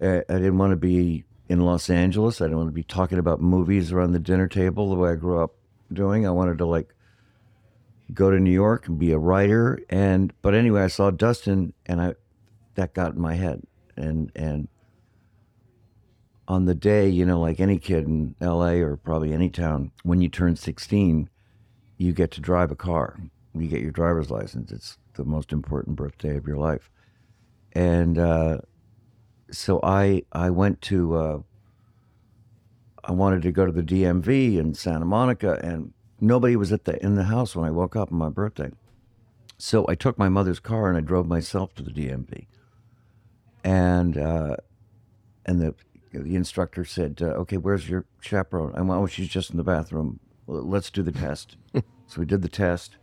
[0.00, 2.40] I, I didn't want to be in Los Angeles.
[2.40, 5.16] I didn't want to be talking about movies around the dinner table the way I
[5.16, 5.56] grew up
[5.92, 6.24] doing.
[6.24, 6.94] I wanted to like
[8.14, 9.80] go to New York and be a writer.
[9.90, 12.14] And but anyway, I saw Dustin, and I
[12.76, 13.62] that got in my head.
[13.96, 14.68] And and
[16.46, 18.80] on the day, you know, like any kid in L.A.
[18.80, 21.28] or probably any town, when you turn sixteen,
[21.98, 23.18] you get to drive a car.
[23.56, 24.70] You get your driver's license.
[24.70, 26.92] It's the most important birthday of your life.
[27.72, 28.58] And uh,
[29.50, 31.14] so I I went to.
[31.16, 31.38] Uh,
[33.02, 37.02] I wanted to go to the DMV in Santa Monica, and nobody was at the
[37.04, 38.70] in the house when I woke up on my birthday.
[39.58, 42.46] So I took my mother's car and I drove myself to the DMV.
[43.64, 44.56] And uh,
[45.46, 45.74] and the
[46.12, 49.64] the instructor said, uh, "Okay, where's your chaperone?" I went, "Oh, she's just in the
[49.64, 50.20] bathroom.
[50.46, 52.96] Well, let's do the test." so we did the test,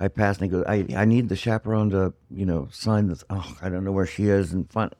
[0.00, 3.24] I passed and he goes, I, I need the chaperone to, you know, sign this.
[3.30, 4.52] Oh, I don't know where she is.
[4.52, 4.90] And fun.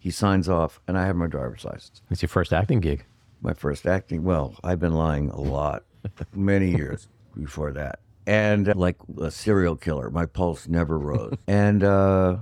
[0.00, 2.00] He signs off, and I have my driver's license.
[2.10, 3.04] It's your first acting gig.
[3.42, 4.24] My first acting.
[4.24, 5.84] Well, I've been lying a lot,
[6.34, 7.06] many years
[7.38, 8.00] before that.
[8.26, 11.36] And uh, like a serial killer, my pulse never rose.
[11.46, 12.38] and uh,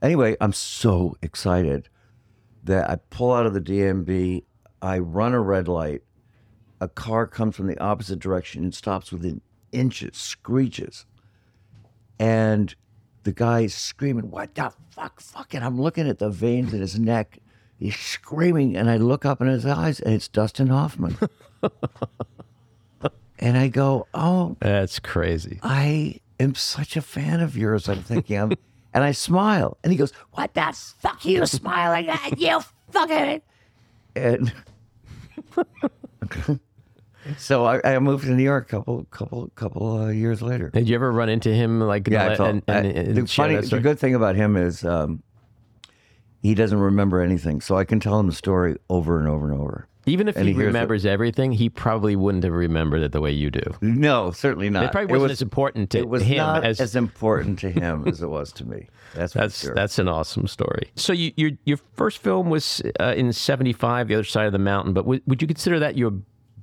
[0.00, 1.88] anyway, I'm so excited
[2.62, 4.44] that I pull out of the DMV.
[4.80, 6.02] I run a red light.
[6.80, 9.40] A car comes from the opposite direction and stops within
[9.72, 11.04] inches, screeches.
[12.20, 12.76] And
[13.26, 15.20] the guy's screaming, What the fuck?
[15.20, 15.62] Fuck it.
[15.62, 17.40] I'm looking at the veins in his neck.
[17.76, 18.76] He's screaming.
[18.76, 21.18] And I look up in his eyes and it's Dustin Hoffman.
[23.40, 25.58] and I go, Oh, That's crazy.
[25.62, 27.88] I am such a fan of yours.
[27.88, 28.52] I'm thinking, I'm,
[28.94, 29.76] and I smile.
[29.82, 32.38] And he goes, What the fuck are you smiling at?
[32.38, 32.60] You
[32.92, 33.42] fucking.
[34.14, 34.52] And
[37.38, 40.70] so I, I moved to New York a couple, couple, couple uh, years later.
[40.70, 43.26] Did you ever run into him like Yeah, I and, and, I- and, and the
[43.26, 45.22] funny, the good thing about him is um,
[46.42, 49.60] he doesn't remember anything, so I can tell him the story over and over and
[49.60, 49.88] over.
[50.08, 50.56] Even if he, he it.
[50.56, 53.62] remembers everything, he probably wouldn't have remembered it the way you do.
[53.80, 54.84] No, certainly not.
[54.84, 58.06] It probably wasn't as important to it was him not as, as important to him
[58.06, 58.88] as it was to me.
[59.14, 59.74] That's that's sure.
[59.74, 60.92] that's an awesome story.
[60.94, 64.60] So you, your your first film was uh, in '75, The Other Side of the
[64.60, 64.92] Mountain.
[64.92, 66.12] But w- would you consider that your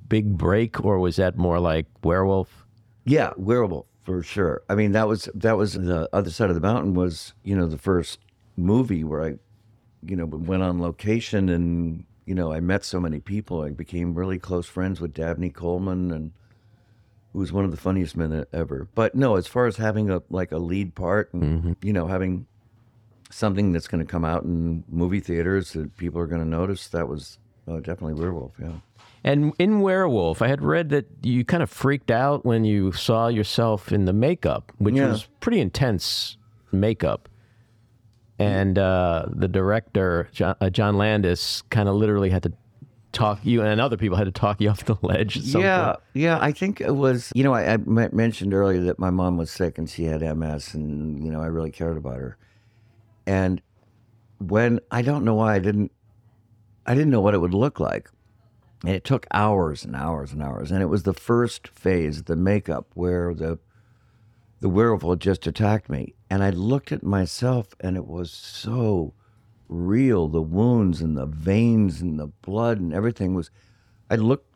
[0.08, 2.66] big break, or was that more like Werewolf?
[3.04, 4.62] Yeah, Werewolf for sure.
[4.68, 7.66] I mean, that was that was the other side of the mountain was you know
[7.66, 8.18] the first
[8.56, 9.34] movie where I,
[10.06, 13.62] you know, went on location and you know I met so many people.
[13.62, 16.32] I became really close friends with Dabney Coleman and
[17.32, 18.88] who was one of the funniest men ever.
[18.94, 22.46] But no, as far as having a like a lead part and you know having
[23.30, 26.88] something that's going to come out in movie theaters that people are going to notice,
[26.88, 28.52] that was uh, definitely Werewolf.
[28.60, 28.74] Yeah.
[29.24, 33.28] And in Werewolf, I had read that you kind of freaked out when you saw
[33.28, 35.08] yourself in the makeup, which Yeah.
[35.08, 36.36] was pretty intense
[36.72, 37.28] makeup.
[38.38, 42.52] And uh, the director, John, uh, John Landis, kind of literally had to
[43.12, 45.36] talk you and other people had to talk you off the ledge.
[45.36, 45.98] Yeah, point.
[46.14, 46.38] yeah.
[46.40, 47.30] I think it was.
[47.34, 50.74] You know, I, I mentioned earlier that my mom was sick and she had MS,
[50.74, 52.36] and you know, I really cared about her.
[53.26, 53.62] And
[54.38, 55.92] when I don't know why I didn't,
[56.86, 58.10] I didn't know what it would look like,
[58.86, 60.70] and it took hours and hours and hours.
[60.70, 63.58] And it was the first phase, the makeup, where the
[64.60, 69.12] the werewolf just attacked me, and I looked at myself, and it was so
[69.68, 70.28] real.
[70.28, 73.50] The wounds and the veins and the blood and everything was.
[74.10, 74.54] I looked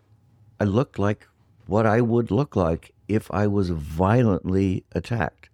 [0.61, 1.27] I looked like
[1.67, 5.49] what I would look like if I was violently attacked,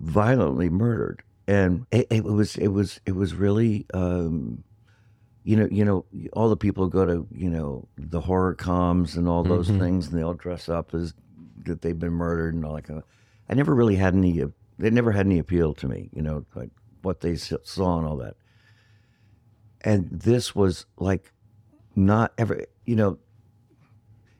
[0.00, 4.64] violently murdered, and it, it was it was it was really, um,
[5.48, 9.16] you know, you know, all the people who go to you know the horror comms
[9.16, 9.80] and all those mm-hmm.
[9.80, 11.14] things, and they all dress up as
[11.64, 13.04] that they've been murdered and all that kind of.
[13.48, 14.44] I never really had any.
[14.78, 16.68] They never had any appeal to me, you know, like
[17.00, 18.36] what they saw and all that.
[19.80, 21.32] And this was like
[21.96, 23.18] not ever, you know,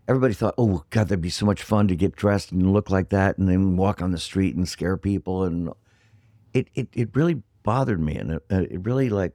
[0.08, 3.08] everybody thought, oh God, that'd be so much fun to get dressed and look like
[3.08, 5.70] that, and then walk on the street and scare people, and
[6.52, 9.32] it it, it really bothered me, and it, it really like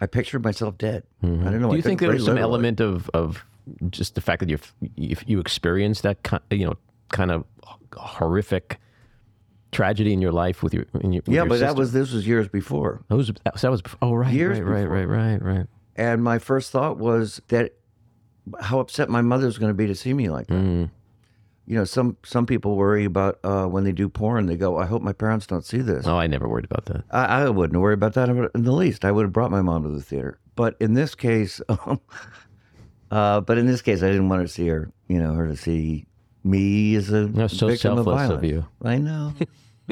[0.00, 1.04] I pictured myself dead.
[1.22, 1.48] I don't know.
[1.48, 1.62] Mm-hmm.
[1.62, 3.44] Do I you think there was some element of, of
[3.90, 4.58] just the fact that you
[4.96, 6.76] you experienced that kind, you know
[7.10, 7.44] kind of
[7.96, 8.78] horrific
[9.72, 12.26] tragedy in your life with your, in your Yeah, your but that was this was
[12.26, 16.24] years before, that was that was oh right Years right right right right right and
[16.24, 17.74] my first thought was that
[18.60, 20.54] how upset my mother was going to be to see me like that.
[20.54, 20.90] Mm.
[21.70, 24.46] You know, some some people worry about uh, when they do porn.
[24.46, 27.04] They go, "I hope my parents don't see this." No, I never worried about that
[27.12, 29.04] I, I wouldn't worry about that in the least.
[29.04, 30.40] I would have brought my mom to the theater.
[30.56, 32.00] But in this case, um,
[33.12, 34.90] uh, but in this case, I didn't want her to see her.
[35.06, 36.06] You know, her to see
[36.42, 38.66] me as a That's so victim of selfless of you.
[38.82, 39.32] I know.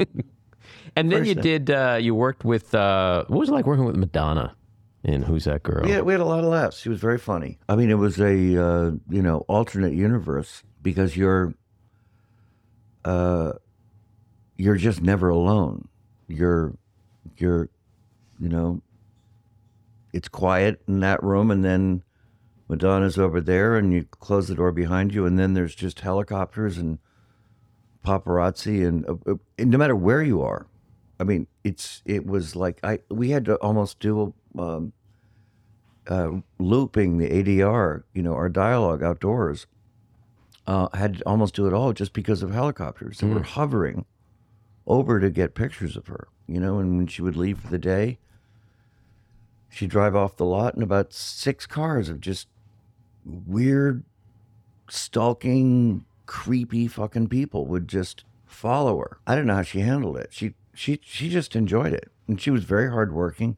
[0.97, 3.65] and then you First, uh, did uh, you worked with uh, what was it like
[3.65, 4.53] working with Madonna
[5.05, 6.77] in Who's That Girl had, we had a lot of laughs.
[6.77, 7.57] She was very funny.
[7.69, 11.53] I mean, it was a uh, you know alternate universe because you're
[13.05, 13.53] uh,
[14.57, 15.87] you're just never alone.
[16.27, 16.75] You're
[17.37, 17.69] you're
[18.39, 18.81] you know
[20.13, 22.03] it's quiet in that room, and then
[22.67, 26.77] Madonna's over there, and you close the door behind you, and then there's just helicopters
[26.77, 26.99] and
[28.05, 30.67] paparazzi, and, uh, uh, and no matter where you are,
[31.19, 34.93] I mean, it's it was like I we had to almost do um,
[36.07, 39.67] uh, looping the ADR, you know, our dialogue outdoors.
[40.69, 44.05] Uh, I had to almost do it all just because of helicopters that were hovering
[44.85, 46.77] over to get pictures of her, you know.
[46.77, 48.19] And when she would leave for the day,
[49.67, 52.49] she'd drive off the lot, and about six cars of just
[53.25, 54.03] weird,
[54.87, 59.17] stalking, creepy fucking people would just follow her.
[59.25, 60.27] I don't know how she handled it.
[60.29, 63.57] She she she just enjoyed it, and she was very hardworking.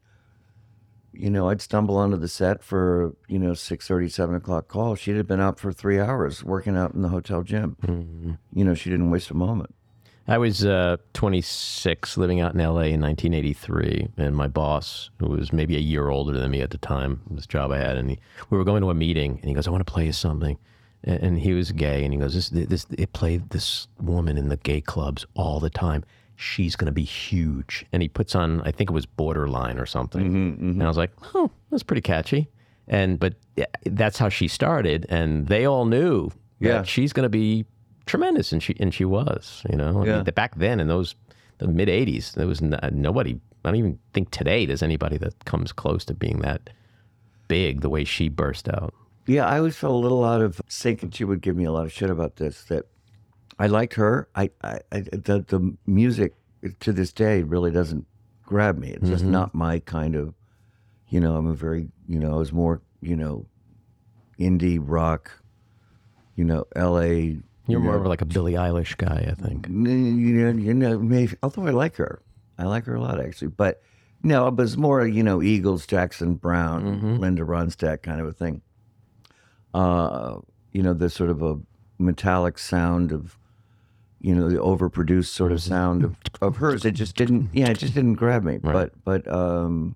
[1.13, 4.95] You know, I'd stumble onto the set for you know six thirty, seven o'clock call.
[4.95, 8.37] She'd have been out for three hours working out in the hotel gym.
[8.53, 9.75] You know, she didn't waste a moment.
[10.27, 15.51] I was uh, 26, living out in LA in 1983, and my boss, who was
[15.51, 18.19] maybe a year older than me at the time, this job I had, and he,
[18.49, 20.57] we were going to a meeting, and he goes, "I want to play you something,"
[21.03, 24.47] and, and he was gay, and he goes, "This, this, it played this woman in
[24.47, 26.05] the gay clubs all the time.
[26.41, 29.85] She's going to be huge," and he puts on, I think it was Borderline or
[29.85, 30.69] something, mm-hmm, mm-hmm.
[30.71, 32.49] and I was like, "Oh, that's pretty catchy,"
[32.87, 33.35] and but
[33.85, 36.31] that's how she started, and they all knew
[36.79, 37.65] that she's going to be
[38.05, 39.63] tremendous, and she and she was.
[39.69, 41.15] You know, I mean, the- back then in those
[41.59, 43.39] the mid '80s, there was n- nobody.
[43.63, 46.71] I don't even think today there's anybody that comes close to being that
[47.47, 48.93] big the way she burst out.
[49.27, 51.71] Yeah, I always felt a little out of sync, and she would give me a
[51.71, 52.63] lot of shit about this.
[52.65, 52.87] That
[53.61, 54.27] I liked her.
[54.35, 56.33] I, I, I the the music
[56.79, 58.05] to this day really doesn't
[58.45, 58.89] grab me.
[58.89, 60.33] It's just not my kind of.
[61.09, 63.45] You know, I'm a very you know I was more you know,
[64.39, 65.31] indie rock.
[66.35, 67.39] You know, L.A.
[67.67, 69.67] You're you more know, of like a Billie Eilish guy, I think.
[69.67, 72.21] you know, you know, maybe although I like her,
[72.57, 73.49] I like her a lot actually.
[73.49, 73.81] But
[74.23, 78.61] no, it was more you know Eagles, Jackson Browne, Linda Ronstadt kind of a thing.
[79.73, 80.37] Uh,
[80.71, 81.59] you know, the sort of a
[81.99, 83.37] metallic sound of,
[84.21, 86.85] you know, the overproduced sort of sound of, of hers.
[86.85, 88.57] It just didn't, yeah, it just didn't grab me.
[88.57, 89.95] But but um,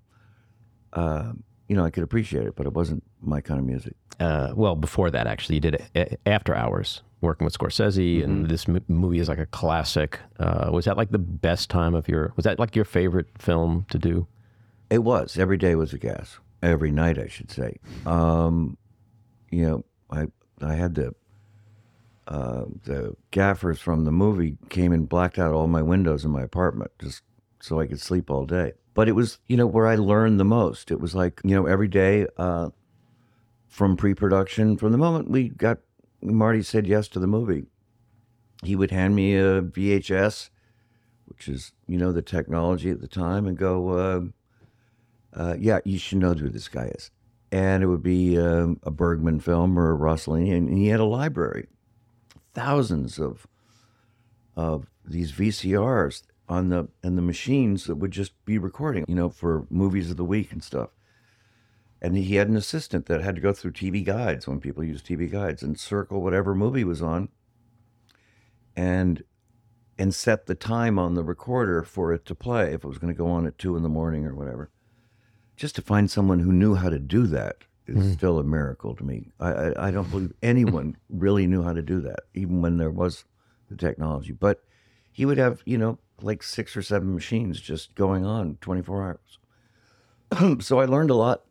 [0.92, 1.32] uh,
[1.68, 3.94] you know, I could appreciate it, but it wasn't my kind of music.
[4.18, 8.68] Uh, well, before that, actually, you did A- After Hours, working with Scorsese, and this
[8.68, 10.18] m- movie is like a classic.
[10.38, 12.32] Uh, was that like the best time of your?
[12.36, 14.26] Was that like your favorite film to do?
[14.90, 15.36] It was.
[15.38, 16.38] Every day was a gas.
[16.62, 17.76] Every night, I should say.
[18.06, 18.78] Um,
[19.50, 20.26] you know, I
[20.62, 21.14] I had the
[22.26, 26.42] uh, the gaffers from the movie came and blacked out all my windows in my
[26.42, 27.22] apartment just
[27.60, 28.72] so I could sleep all day.
[28.94, 30.90] But it was, you know, where I learned the most.
[30.90, 32.70] It was like, you know, every day uh,
[33.68, 35.78] from pre-production, from the moment we got
[36.22, 37.66] Marty said yes to the movie,
[38.64, 40.50] he would hand me a VHS,
[41.26, 43.90] which is, you know, the technology at the time, and go.
[43.90, 44.20] Uh,
[45.36, 47.10] uh, yeah, you should know who this guy is.
[47.52, 51.04] And it would be um, a Bergman film or a Rossellini, and he had a
[51.04, 51.68] library,
[52.56, 53.46] thousands of
[54.56, 59.28] of these VCRs on the and the machines that would just be recording, you know,
[59.28, 60.88] for movies of the week and stuff.
[62.00, 65.02] And he had an assistant that had to go through TV guides when people use
[65.02, 67.28] TV guides and circle whatever movie was on,
[68.74, 69.22] and
[69.98, 73.12] and set the time on the recorder for it to play if it was going
[73.12, 74.70] to go on at two in the morning or whatever
[75.56, 79.04] just to find someone who knew how to do that is still a miracle to
[79.04, 79.32] me.
[79.38, 82.90] I, I, I don't believe anyone really knew how to do that, even when there
[82.90, 83.24] was
[83.70, 84.32] the technology.
[84.32, 84.62] But
[85.12, 89.18] he would have, you know, like six or seven machines just going on 24
[90.38, 90.60] hours.
[90.64, 91.44] so I learned a lot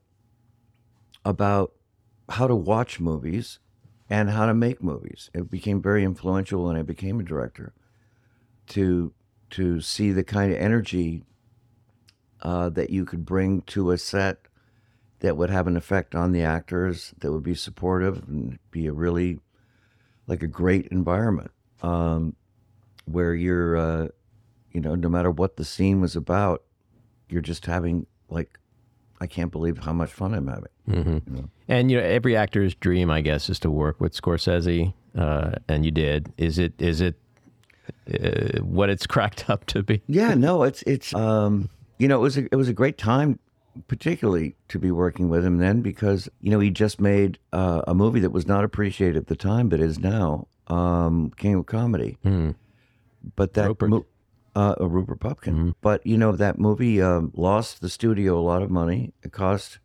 [1.23, 1.73] about
[2.29, 3.59] how to watch movies
[4.09, 5.29] and how to make movies.
[5.33, 7.73] It became very influential when I became a director
[8.67, 9.13] to
[9.51, 11.23] to see the kind of energy
[12.41, 14.39] uh, that you could bring to a set
[15.25, 18.93] that would have an effect on the actors, that would be supportive and be a
[18.93, 19.39] really
[20.27, 21.49] like a great environment
[21.81, 22.35] um,
[23.05, 24.07] where you're, uh,
[24.71, 26.61] you know, no matter what the scene was about,
[27.27, 28.59] you're just having like,
[29.19, 30.69] I can't believe how much fun I'm having.
[31.67, 35.83] And you know, every actor's dream, I guess, is to work with Scorsese, uh, and
[35.83, 36.31] you did.
[36.37, 36.79] Is it?
[36.79, 37.15] Is it
[38.13, 40.03] uh, what it's cracked up to be?
[40.07, 43.39] Yeah, no, it's it's um, you know, it was a, it was a great time,
[43.87, 47.93] particularly to be working with him then because you know he just made uh, a
[47.93, 52.17] movie that was not appreciated at the time but is now um, King of Comedy.
[53.35, 53.89] But that Rupert.
[53.89, 54.05] mo-
[54.55, 55.75] uh, uh, Rupert Pupkin.
[55.81, 59.13] But you know that movie um, lost the studio a lot of money.
[59.23, 59.79] It cost,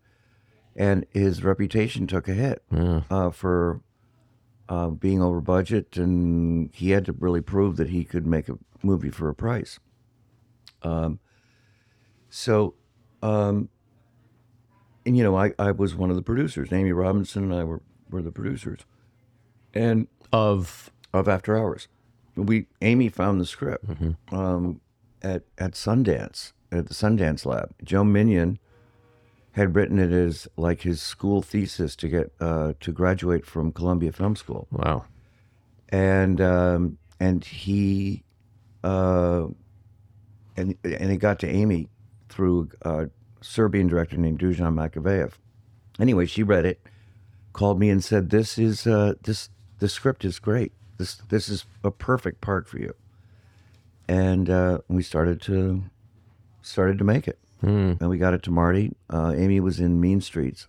[0.77, 2.63] and his reputation took a hit
[3.11, 3.81] uh, for
[4.69, 8.59] uh, being over budget, and he had to really prove that he could make a
[8.83, 9.79] movie for a price.
[10.83, 11.19] Um,
[12.29, 12.75] so,
[13.23, 13.69] um,
[15.07, 16.73] and you know, I, I was one of the producers.
[16.73, 17.81] Amy Robinson and I were,
[18.11, 18.81] were the producers,
[19.75, 21.89] and Of of After Hours.
[22.37, 23.85] We Amy found the script
[24.33, 24.81] um,
[25.23, 27.75] at at Sundance at the Sundance Lab.
[27.83, 28.59] Joe Minion
[29.53, 34.13] had written it as like his school thesis to get uh, to graduate from Columbia
[34.13, 35.05] Film School wow,
[35.89, 38.23] and um, and he
[38.85, 39.47] uh,
[40.57, 41.89] and and it got to Amy
[42.29, 43.11] through a
[43.41, 45.33] Serbian director named Dusan Makavejev.
[45.99, 46.81] Anyway, she read it,
[47.53, 50.73] called me and said, "This is uh, this the script is great.
[50.99, 52.95] This this is a perfect part for you."
[54.09, 55.85] and uh, we started to
[56.63, 57.39] started to make it.
[57.63, 58.93] And we got it to Marty.
[59.09, 60.67] Uh, Amy was in Mean Streets.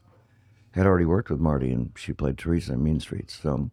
[0.74, 3.34] Had already worked with Marty, and she played Teresa in Mean Streets.
[3.42, 3.72] So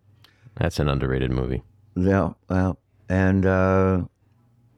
[0.55, 1.63] That's an underrated movie.
[1.95, 2.79] yeah, well,
[3.09, 4.05] and uh,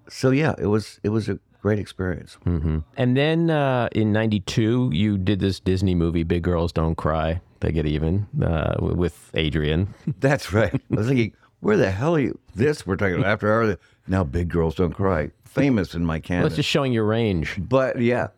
[0.09, 2.39] so yeah, it was it was a great experience.
[2.45, 7.41] And then uh, in '92, you did this Disney movie, Big Girls Don't Cry.
[7.61, 9.95] They get even uh, with Adrienne.
[10.21, 10.75] That's right.
[10.75, 12.39] I was thinking, where the hell are you?
[12.55, 13.77] This we're talking about after hour.
[14.09, 15.31] Now, big girls don't cry.
[15.45, 16.45] Famous in my canon.
[16.45, 17.57] That's just showing your range.
[17.59, 18.29] But yeah,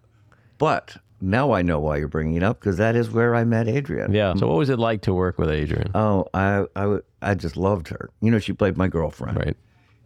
[0.59, 3.69] but now I know why you're bringing it up because that is where I met
[3.69, 4.13] Adrienne.
[4.13, 4.35] Yeah.
[4.35, 5.93] So what was it like to work with Adrienne?
[5.95, 8.11] Oh, I, I, I just loved her.
[8.21, 9.37] You know, she played my girlfriend.
[9.39, 9.57] Right.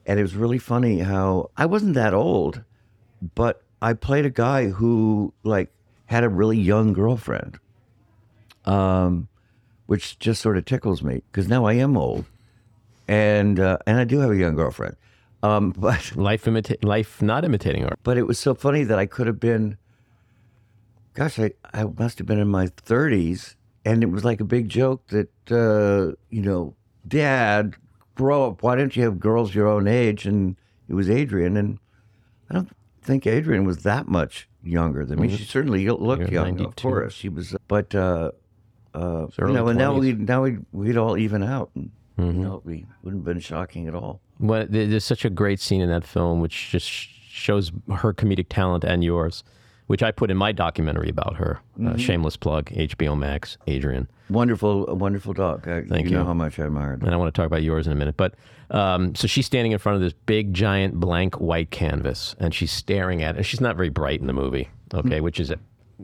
[0.04, 2.62] And it was really funny how I wasn't that old,
[3.34, 5.70] but I played a guy who like
[6.06, 7.58] had a really young girlfriend.
[8.64, 9.28] Um,
[9.86, 12.24] which just sort of tickles me because now I am old,
[13.06, 14.96] and uh, and I do have a young girlfriend.
[15.44, 17.98] Um, but Life imita- life not imitating art.
[18.02, 19.76] but it was so funny that I could have been,
[21.14, 23.54] gosh, I, I must have been in my 30s.
[23.84, 26.74] And it was like a big joke that, uh, you know,
[27.06, 27.76] dad,
[28.16, 28.64] grow up.
[28.64, 30.26] Why don't you have girls your own age?
[30.26, 30.56] And
[30.88, 31.56] it was Adrienne.
[31.56, 31.78] And
[32.50, 32.70] I don't
[33.06, 35.34] think Adrienne was that much younger than me.
[35.36, 36.68] She certainly looked You're young, 92.
[36.68, 37.14] of course.
[37.14, 38.32] She was, but, uh,
[38.94, 42.62] uh, you know, and now we now we we'd all even out, and you know,
[42.64, 44.20] we wouldn't have been shocking at all.
[44.40, 48.84] Well, there's such a great scene in that film, which just shows her comedic talent
[48.84, 49.44] and yours,
[49.86, 51.60] which I put in my documentary about her.
[51.84, 54.08] Uh, shameless plug, HBO Max, Adrienne.
[54.28, 55.68] Wonderful, wonderful dog.
[55.68, 56.10] I, Thank you.
[56.10, 56.16] you.
[56.16, 57.02] know how much I admired.
[57.02, 58.16] and I want to talk about yours in a minute.
[58.16, 58.34] But
[58.70, 62.72] um, so she's standing in front of this big, giant, blank white canvas, and she's
[62.72, 63.38] staring at it.
[63.38, 65.56] And she's not very bright in the movie, okay, which is uh,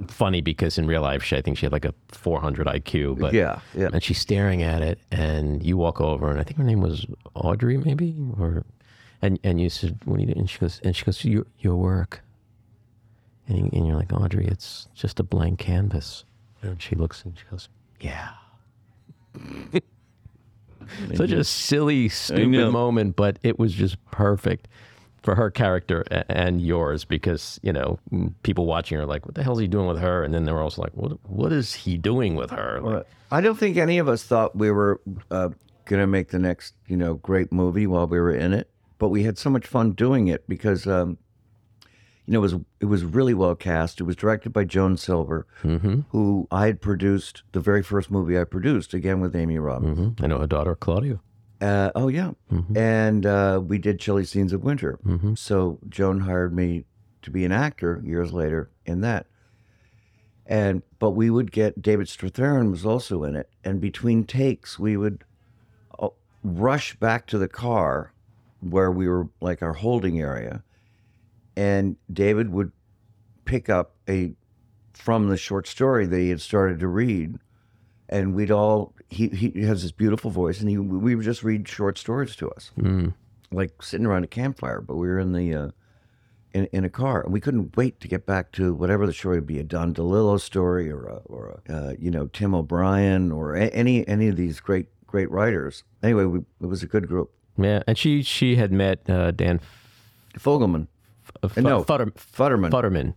[0.07, 3.19] funny because in real life, she, I think she had like a 400 IQ.
[3.19, 3.91] But Yeah, yeah.
[3.93, 7.07] And she's staring at it, and you walk over, and I think her name was
[7.35, 8.65] Audrey, maybe, or
[9.21, 11.47] and and you said, "What do you?" do?" And she goes, and she goes, "Your
[11.59, 12.23] your work."
[13.53, 16.25] And, you, and you're like, Audrey, it's just a blank canvas.
[16.63, 17.69] And she looks and she goes,
[18.01, 18.31] Yeah.
[21.15, 24.69] Such a silly, stupid moment, but it was just perfect
[25.23, 27.99] for her character and yours because you know
[28.43, 30.61] people watching are like, "What the hell is he doing with her?" And then they're
[30.61, 31.13] also like, "What?
[31.29, 34.71] What is he doing with her?" Like, I don't think any of us thought we
[34.71, 35.01] were
[35.31, 35.51] uh,
[35.85, 38.69] going to make the next, you know, great movie while we were in it.
[38.99, 41.17] But we had so much fun doing it because, um,
[42.33, 44.01] know, it was it was really well cast.
[44.01, 45.47] It was directed by Joan Silver,
[46.11, 49.99] who I had produced the very first movie I produced, again with Amy Robbins.
[49.99, 50.25] mhm.
[50.25, 51.21] I know her daughter Claudia.
[51.61, 52.33] Uh, oh yeah,
[52.75, 54.99] and uh, we did Chilly Scenes of Winter.
[55.37, 56.85] So Joan hired me
[57.23, 59.27] to be an actor years later in that.
[60.45, 64.97] And but we would get David Strathairn was also in it, and between takes we
[64.97, 65.23] would
[66.01, 66.09] uh,
[66.43, 68.13] rush back to the car
[68.61, 70.65] where we were like our holding area,
[71.57, 72.73] and David would
[73.45, 74.33] pick up a
[74.95, 77.39] from the short story that he had started to read
[78.09, 81.69] and we'd all he, he has this beautiful voice and he we would just read
[81.69, 82.71] short stories to us.
[83.51, 85.69] Like sitting around a campfire but we were in the uh,
[86.53, 89.39] in, in a car and we couldn't wait to get back to whatever the story
[89.39, 93.33] would be a don delillo story or a, or a, uh, you know tim o'brien
[93.33, 95.85] or a, any any of these great great writers.
[96.03, 97.31] Anyway we, it was a good group.
[97.59, 99.61] Yeah, and she she had met uh, Dan
[100.39, 100.87] fogelman
[101.43, 103.15] F- Uh, no, Futter- futterman Futterman,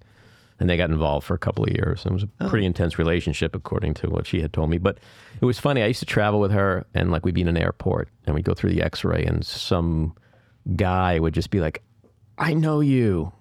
[0.60, 2.06] and they got involved for a couple of years.
[2.06, 2.50] It was a Oh.
[2.50, 4.78] pretty intense relationship, according to what she had told me.
[4.78, 4.98] But
[5.42, 5.82] it was funny.
[5.84, 8.46] I used to travel with her, and like we'd be in an airport, and we'd
[8.46, 10.14] go through the X-ray, and some
[10.76, 11.84] guy would just be like,
[12.38, 13.32] "I know you,"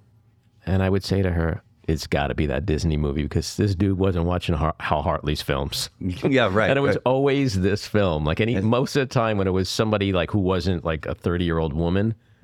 [0.66, 3.74] and I would say to her, "It's got to be that Disney movie because this
[3.74, 7.02] dude wasn't watching Har- Hal Hartley's films." yeah right and it was right.
[7.06, 8.24] always this film.
[8.24, 11.14] Like any most of the time when it was somebody like who wasn't like a
[11.14, 11.58] thirty year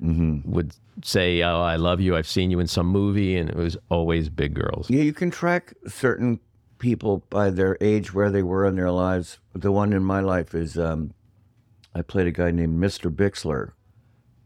[0.01, 0.73] woman would
[1.03, 2.15] say, "Oh, I love you.
[2.15, 4.89] I've seen you in some movie," and it was always big girls.
[4.89, 6.39] Yeah, you can track certain
[6.79, 9.39] people by their age, where they were in their lives.
[9.53, 11.13] The one in my life is um,
[11.93, 13.13] I played a guy named Mr.
[13.13, 13.73] Bixler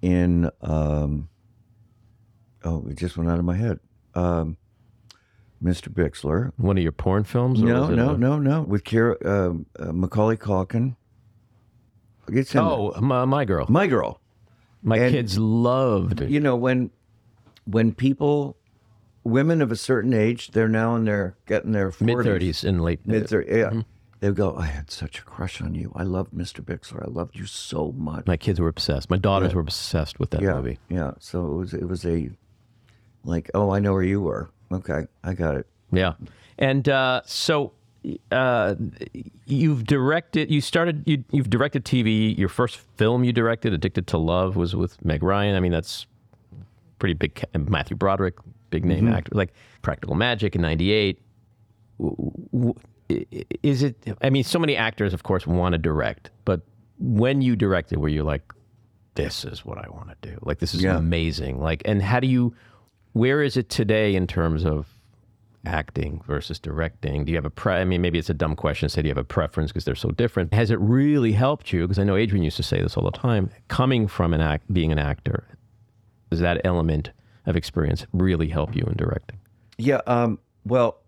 [0.01, 0.49] in.
[0.61, 1.29] Um,
[2.63, 3.79] oh, it just went out of my head.
[4.13, 4.57] Um,
[5.63, 5.87] Mr.
[5.89, 6.51] Bixler.
[6.57, 7.61] One of your porn films?
[7.61, 8.61] or No, no, a- no, no.
[8.63, 10.95] With Kira, um uh, Macaulay Culkin.
[12.27, 13.65] It's in Oh, my, my girl.
[13.69, 14.19] my girl.
[14.85, 16.29] My and- kids loved it.
[16.29, 16.91] you know when
[17.65, 18.55] when people
[19.23, 22.81] women of a certain age they're now in their getting their 40s, Mid thirties and
[22.83, 23.05] late.
[23.07, 23.79] mid 30s yeah Mm-hmm.
[24.19, 27.35] they go i had such a crush on you i loved mr bixler i loved
[27.35, 29.09] you so much My kids were obsessed.
[29.09, 30.77] My daughters were obsessed with that yeah movie.
[30.89, 32.29] yeah so it was it was a
[33.23, 36.13] like oh i know where you were okay i got it Yeah,
[36.59, 37.71] and uh, so
[38.31, 38.75] uh,
[39.45, 40.51] you've directed.
[40.51, 41.03] You started.
[41.05, 42.37] You, you've directed TV.
[42.37, 45.55] Your first film you directed, "Addicted to Love," was with Meg Ryan.
[45.55, 46.05] I mean, that's
[46.99, 47.43] pretty big.
[47.55, 48.35] Matthew Broderick,
[48.69, 51.19] big name actor, like Practical Magic in '98.
[53.61, 53.95] Is it?
[54.21, 56.61] I mean, so many actors, of course, want to direct, but
[56.99, 58.41] when you directed, were you like,
[59.13, 60.37] "This is what I want to do"?
[60.41, 60.97] Like, this is Yeah.
[60.97, 61.61] amazing.
[61.61, 62.55] Like, and how do you?
[63.13, 64.94] Where is it today in terms of
[65.65, 67.25] acting versus directing?
[67.25, 67.73] Do you have a pre?
[67.73, 68.87] I mean, maybe it's a dumb question.
[68.87, 70.53] to Say, do you have a preference because they're so different?
[70.53, 71.81] Has it really helped you?
[71.81, 73.49] Because I know Adrienne used to say this all the time.
[73.67, 75.57] Coming from an act, being an actor,
[76.29, 77.11] does that element
[77.45, 79.39] of experience really help you in directing?
[79.77, 80.01] Yeah.
[80.07, 81.01] Um, well,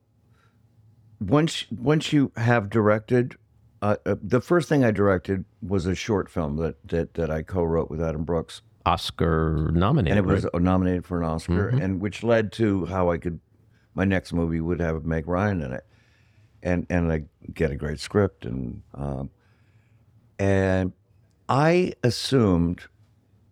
[1.19, 3.35] once once you have directed,
[3.81, 7.41] uh, uh, the first thing I directed was a short film that that, that I
[7.41, 10.61] co-wrote with Adam Brooks, Oscar nominated, and it was right?
[10.61, 13.39] nominated for an Oscar, and which led to how I could
[13.97, 15.85] my next movie would have Meg Ryan in it,
[16.61, 17.23] and and I
[17.53, 19.31] get a great script, and um,
[20.37, 20.93] and
[21.49, 22.83] I assumed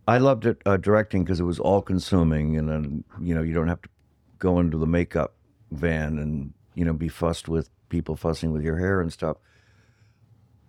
[0.07, 3.55] I loved it uh, directing because it was all consuming, and then you know you
[3.55, 3.89] don't have to
[4.37, 5.33] go into the makeup
[5.71, 9.37] van and you know be fussed with people fussing with your hair and stuff.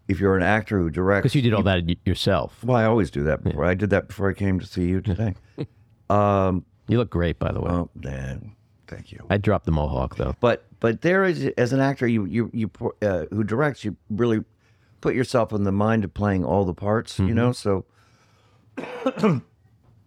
[0.09, 2.65] If you're an actor who directs, because you did all that yourself.
[2.65, 3.67] well, I always do that before.
[3.67, 5.35] I did that before I came to see you today.
[6.11, 7.71] um, You look great, by the way.
[7.73, 8.56] oh, man,
[8.87, 9.25] thank you.
[9.31, 10.37] I dropped the mohawk though.
[10.41, 12.71] But but there is as an actor, you you you
[13.03, 14.45] uh, who directs, you really
[15.01, 17.19] put yourself in the mind of playing all the parts.
[17.19, 17.85] You know, so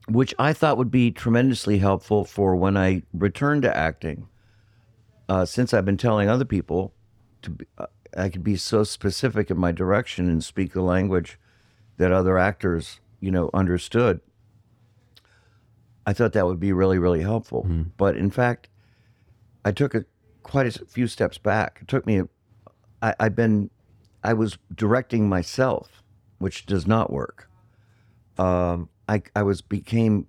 [0.08, 4.28] which I thought would be tremendously helpful for when I return to acting.
[5.28, 6.92] Uh, since I've been telling other people
[7.44, 7.86] to, be, uh,
[8.18, 11.38] I could be so specific in my direction and speak the language
[11.98, 14.22] that other actors, you know, understood.
[16.08, 17.70] I thought that would be really, really helpful.
[17.98, 18.69] But in fact,
[19.66, 20.06] I took a,
[20.44, 21.80] quite a few steps back.
[21.82, 22.22] It took me,
[23.02, 23.70] I, I've been,
[24.24, 26.04] I was directing myself,
[26.38, 27.50] which does not work.
[28.38, 30.28] Um, I, I was became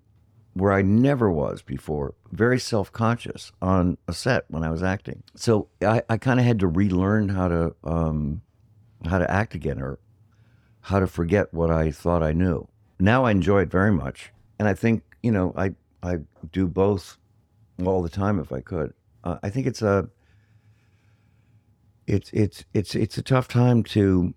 [0.54, 5.22] where I never was before, very self conscious on a set when I was acting.
[5.36, 8.42] So I, I kind of had to relearn how to um,
[9.04, 9.98] how to act again or
[10.82, 12.68] how to forget what I thought I knew.
[12.98, 16.18] Now I enjoy it very much, and I think you know I I
[16.52, 17.16] do both
[17.84, 18.92] all the time if I could.
[19.22, 20.08] Uh, I think it's a
[22.06, 24.34] it's it's it's it's a tough time to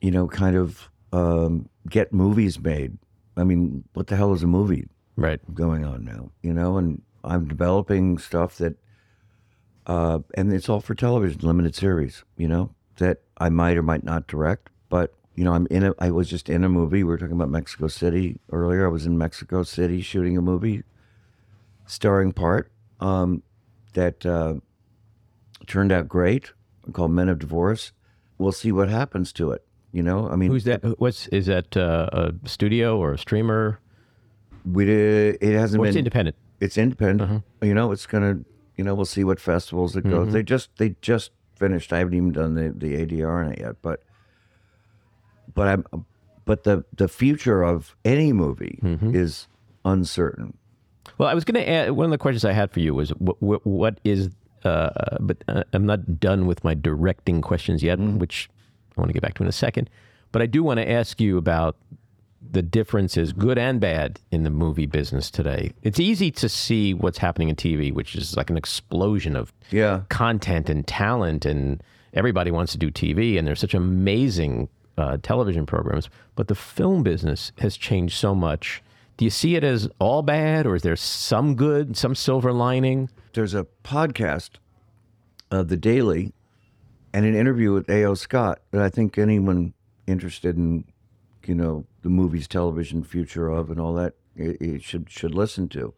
[0.00, 2.98] you know kind of um, get movies made.
[3.36, 5.40] I mean, what the hell is a movie Right.
[5.54, 6.30] going on now?
[6.42, 8.76] You know, and I'm developing stuff that,
[9.86, 12.24] uh, and it's all for television, limited series.
[12.36, 15.94] You know, that I might or might not direct, but you know, I'm in a.
[15.98, 17.04] I was just in a movie.
[17.04, 18.86] We were talking about Mexico City earlier.
[18.86, 20.82] I was in Mexico City shooting a movie,
[21.86, 23.42] starring part um,
[23.94, 24.54] that uh,
[25.66, 26.52] turned out great,
[26.92, 27.92] called Men of Divorce.
[28.38, 29.64] We'll see what happens to it.
[29.92, 31.00] You know, I mean, Who's that?
[31.00, 31.76] What's is that?
[31.76, 33.80] Uh, a studio or a streamer?
[34.64, 36.36] we did, it hasn't it's been independent.
[36.60, 37.42] it's independent.
[37.62, 38.40] You know, it's gonna.
[38.76, 40.32] You know, we'll see what festivals it goes.
[40.32, 41.92] They just they just finished.
[41.92, 44.04] I haven't even done the the ADR on it yet, but
[45.52, 46.04] but I'm
[46.44, 49.48] but the the future of any movie is
[49.84, 50.56] uncertain.
[51.18, 53.10] Well, I was going to add one of the questions I had for you was
[53.10, 54.30] what, what, what is,
[54.64, 58.48] uh, but uh, I'm not done with my directing questions yet, which
[58.96, 59.90] I want to get back to in a second.
[60.30, 61.76] But I do want to ask you about
[62.50, 65.72] the differences, good and bad, in the movie business today.
[65.82, 70.02] It's easy to see what's happening in TV, which is like an explosion of Yeah,
[70.08, 71.82] content and talent, and
[72.14, 76.08] everybody wants to do TV, and there's such amazing uh, television programs.
[76.36, 78.82] But the film business has changed so much.
[79.18, 83.10] Do you see it as all bad, or is there some good, some silver lining?
[83.34, 84.50] there's a podcast,
[85.50, 86.32] of The Daily,
[87.12, 88.14] and an interview with A.O.
[88.14, 89.74] Scott that I think anyone
[90.06, 90.84] interested in,
[91.46, 95.68] you know, the movies, television, future of, and all that, it, it should should listen
[95.70, 95.94] to.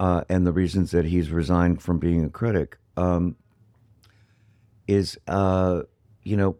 [0.00, 3.36] Uh, and the reasons that he's resigned from being a critic um,
[4.86, 5.82] is, uh,
[6.22, 6.56] you know,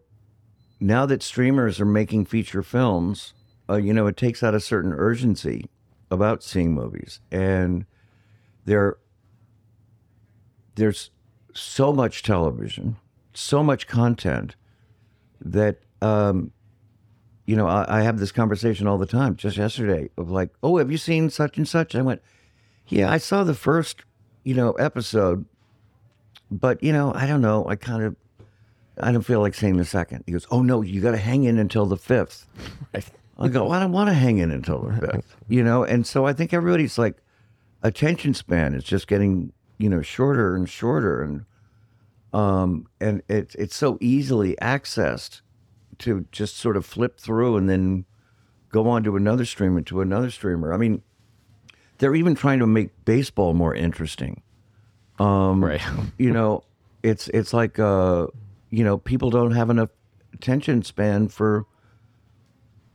[0.79, 3.33] now that streamers are making feature films,
[3.69, 5.69] uh, you know, it takes out a certain urgency
[6.11, 7.85] about seeing movies, and
[8.65, 8.97] there
[10.75, 11.11] there's
[11.53, 12.95] so much television,
[13.33, 14.55] so much content
[15.41, 16.51] that um,
[17.45, 19.35] you know I, I have this conversation all the time.
[19.35, 21.95] Just yesterday, of like, oh, have you seen such and such?
[21.95, 22.21] I went,
[22.87, 24.03] yeah, I saw the first,
[24.43, 25.45] you know, episode,
[26.49, 27.67] but you know, I don't know.
[27.67, 28.15] I kind of,
[28.99, 30.23] I don't feel like seeing the second.
[30.25, 32.47] He goes, oh no, you got to hang in until the fifth.
[33.39, 35.83] I go, well, I don't want to hang in until the fifth, you know.
[35.83, 37.17] And so I think everybody's like
[37.81, 41.45] attention span is just getting you know shorter and shorter, and
[42.33, 45.41] um, and it's it's so easily accessed
[45.99, 48.05] to just sort of flip through and then
[48.69, 50.73] go on to another streamer to another streamer.
[50.73, 51.01] I mean,
[51.97, 54.41] they're even trying to make baseball more interesting.
[55.17, 55.81] Um, right.
[56.17, 56.63] You know,
[57.03, 58.27] it's it's like uh,
[58.69, 59.89] you know, people don't have enough
[60.33, 61.65] attention span for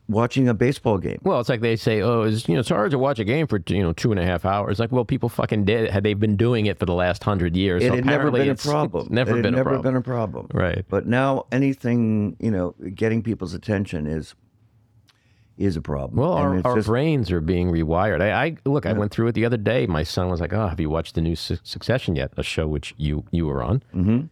[0.08, 1.18] watching a baseball game.
[1.22, 3.46] Well, it's like they say, oh, it's you know, it's hard to watch a game
[3.46, 4.78] for you know two and a half hours.
[4.78, 5.90] Like, well, people fucking did.
[5.90, 7.82] Had they been doing it for the last hundred years?
[7.82, 9.08] It so had never been a it's problem.
[9.10, 9.82] Never been a problem.
[9.82, 10.48] been a problem.
[10.52, 10.84] Right.
[10.88, 14.34] But now anything, you know, getting people's attention is
[15.56, 16.20] is a problem.
[16.20, 18.20] Well, our, our just- brains are being rewired.
[18.20, 18.86] I, I look.
[18.86, 19.86] I went through it the other day.
[19.86, 22.66] My son was like, "Oh, have you watched the new Su- Succession yet?" A show
[22.66, 23.82] which you you were on.
[23.94, 24.26] Mm-hmm.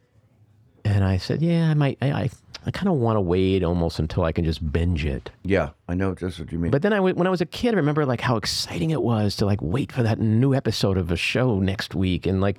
[0.85, 1.99] And I said, "Yeah, I might.
[2.03, 2.31] I I,
[2.67, 5.95] I kind of want to wait almost until I can just binge it." Yeah, I
[5.95, 6.71] know just what you mean.
[6.71, 9.37] But then I, when I was a kid, I remember like how exciting it was
[9.37, 12.59] to like wait for that new episode of a show next week, and like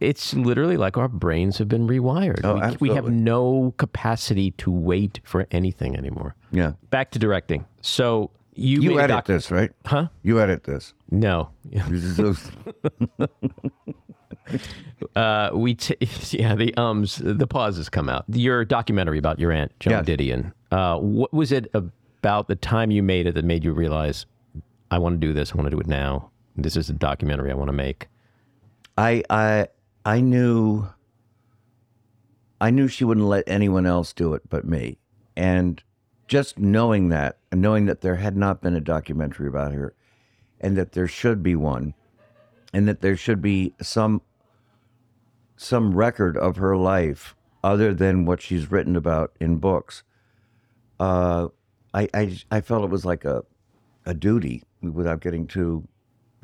[0.00, 2.40] it's literally like our brains have been rewired.
[2.44, 6.34] Oh, we, we have no capacity to wait for anything anymore.
[6.52, 6.72] yeah.
[6.90, 7.64] Back to directing.
[7.80, 9.70] So you, You edit doc- this, right?
[9.84, 10.08] huh?
[10.22, 10.94] You edit this.
[11.10, 11.50] No.
[11.64, 12.50] This is those-
[15.16, 15.96] Uh, we t-
[16.30, 18.24] yeah the ums the pauses come out.
[18.28, 20.04] Your documentary about your aunt Joan Yes.
[20.06, 20.52] Didion.
[20.70, 24.24] Uh, what was it about the time you made it that made you realize
[24.90, 25.52] I want to do this?
[25.52, 26.30] I want to do it now.
[26.56, 28.06] This is a documentary I want to make.
[28.96, 29.66] I I
[30.04, 30.86] I knew
[32.60, 34.98] I knew she wouldn't let anyone else do it but me.
[35.36, 35.82] And
[36.26, 39.94] just knowing that and knowing that there had not been a documentary about her
[40.60, 41.94] and that there should be one
[42.72, 44.20] and that there should be some
[45.56, 50.02] some record of her life other than what she's written about in books.
[50.98, 51.48] Uh
[51.94, 53.44] I I I felt it was like a
[54.04, 55.86] a duty without getting too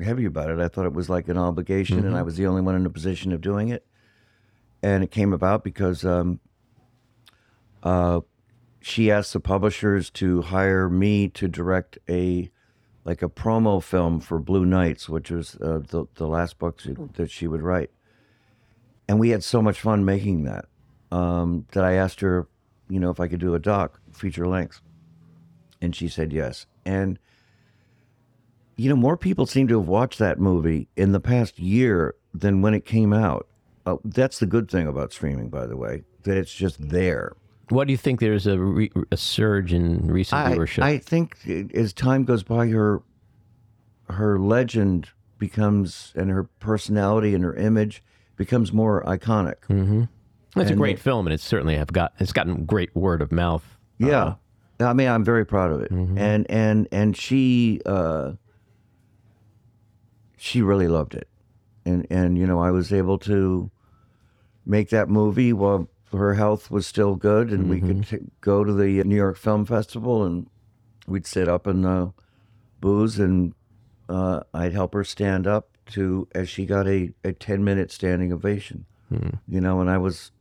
[0.02, 0.58] heavy about it.
[0.58, 2.90] I thought it was like an obligation, and I was the only one in a
[2.90, 3.86] position of doing it.
[4.82, 6.40] And it came about because um,
[7.84, 8.20] uh,
[8.84, 12.50] she asked the publishers to hire me to direct a
[13.04, 16.94] like a promo film for Blue Nights, which was uh, the the last book she,
[17.14, 17.90] that she would write.
[19.08, 20.66] And we had so much fun making that
[21.10, 22.48] um, that I asked her,
[22.88, 24.80] you know, if I could do a doc feature length,
[25.80, 26.66] and she said yes.
[26.84, 27.18] And
[28.76, 32.62] you know, more people seem to have watched that movie in the past year than
[32.62, 33.46] when it came out.
[33.84, 37.34] Uh, that's the good thing about streaming, by the way, that it's just there.
[37.72, 38.20] What do you think?
[38.20, 40.82] There's a, re- a surge in recent I, viewership.
[40.82, 41.38] I think
[41.74, 43.02] as time goes by, her
[44.10, 45.08] her legend
[45.38, 48.02] becomes and her personality and her image
[48.36, 49.56] becomes more iconic.
[49.70, 50.02] Mm-hmm.
[50.56, 53.22] it's a and great it- film, and it's certainly have got it's gotten great word
[53.22, 53.64] of mouth.
[53.98, 54.22] Yeah.
[54.22, 54.36] Uh-huh.
[54.90, 55.90] I mean, I'm very proud of it.
[55.90, 56.18] Mm-hmm.
[56.18, 58.32] And and and she uh
[60.36, 61.28] she really loved it.
[61.86, 63.70] And and you know, I was able to
[64.66, 68.72] make that movie while her health was still good and we could t- go to
[68.72, 70.48] the New York Film Festival and
[71.06, 72.12] we'd sit up in the
[72.80, 73.54] booze and
[74.08, 78.32] uh, I'd help her stand up to as she got a, a 10 minute standing
[78.32, 78.84] ovation.
[79.46, 80.32] You know, and I was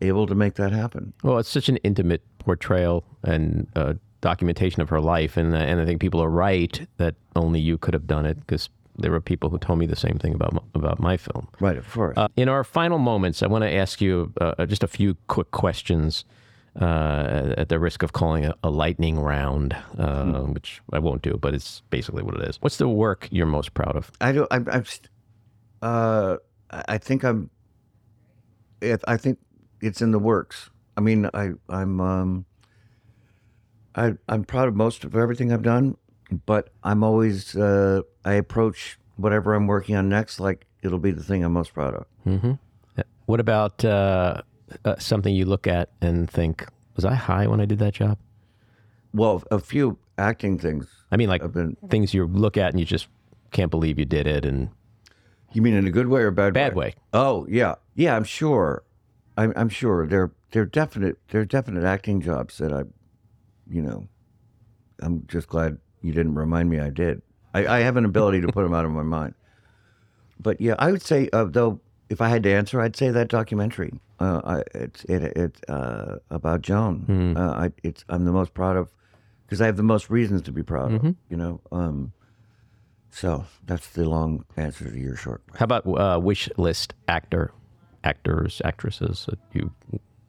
[0.00, 1.14] able to make that happen.
[1.22, 5.80] Well, it's such an intimate portrayal and uh, documentation of her life, and uh, and
[5.80, 8.68] I think people are right that only you could have done it because
[8.98, 11.48] there were people who told me the same thing about my, about my film.
[11.60, 12.16] Right, of course.
[12.16, 15.50] Uh, in our final moments, I want to ask you uh, just a few quick
[15.50, 16.24] questions.
[16.78, 21.36] Uh, at the risk of calling it a lightning round, uh, which I won't do,
[21.40, 22.58] but it's basically what it is.
[22.60, 24.12] What's the work you're most proud of?
[24.20, 24.46] I don't.
[24.52, 24.68] I'm.
[24.70, 25.08] I'm st-
[25.82, 26.36] uh,
[26.70, 27.50] I think I'm.
[28.80, 29.38] I think
[29.80, 30.70] it's in the works.
[30.96, 31.52] I mean, I.
[31.68, 32.00] I'm.
[32.00, 32.44] Um.
[33.96, 34.12] I.
[34.28, 35.96] I'm proud of most of everything I've done,
[36.46, 37.56] but I'm always.
[37.56, 41.74] Uh, I approach whatever I'm working on next like it'll be the thing I'm most
[41.74, 42.58] proud of.
[43.26, 44.42] What about uh,
[44.84, 46.66] uh, something you look at and think,
[46.96, 48.18] was I high when I did that job?
[49.12, 50.86] Well, a few acting things.
[51.10, 51.76] I mean, like been.
[51.88, 53.08] things you look at and you just
[53.50, 54.70] can't believe you did it, and
[55.52, 56.94] You mean in a good way or a bad, bad way.
[57.12, 58.16] Oh yeah, yeah.
[58.16, 58.82] I'm sure.
[59.36, 62.82] I'm, I'm sure there there are definite there are definite acting jobs that I,
[63.70, 64.08] you know,
[65.00, 67.22] I'm just glad you didn't remind me I did.
[67.54, 69.34] I, I have an ability to put them out of my mind.
[70.40, 73.28] But yeah, I would say uh, though, if I had to answer, I'd say that
[73.28, 74.00] documentary.
[74.20, 77.36] Uh, I, it's it it uh, about Joan.
[77.36, 78.90] Uh, I it's I'm the most proud of
[79.46, 81.04] because I have the most reasons to be proud of.
[81.28, 81.60] You know.
[81.72, 82.12] Um,
[83.10, 85.42] so that's the long answer to your short.
[85.56, 87.52] How about uh, wish list actor,
[88.04, 89.72] actors, actresses that you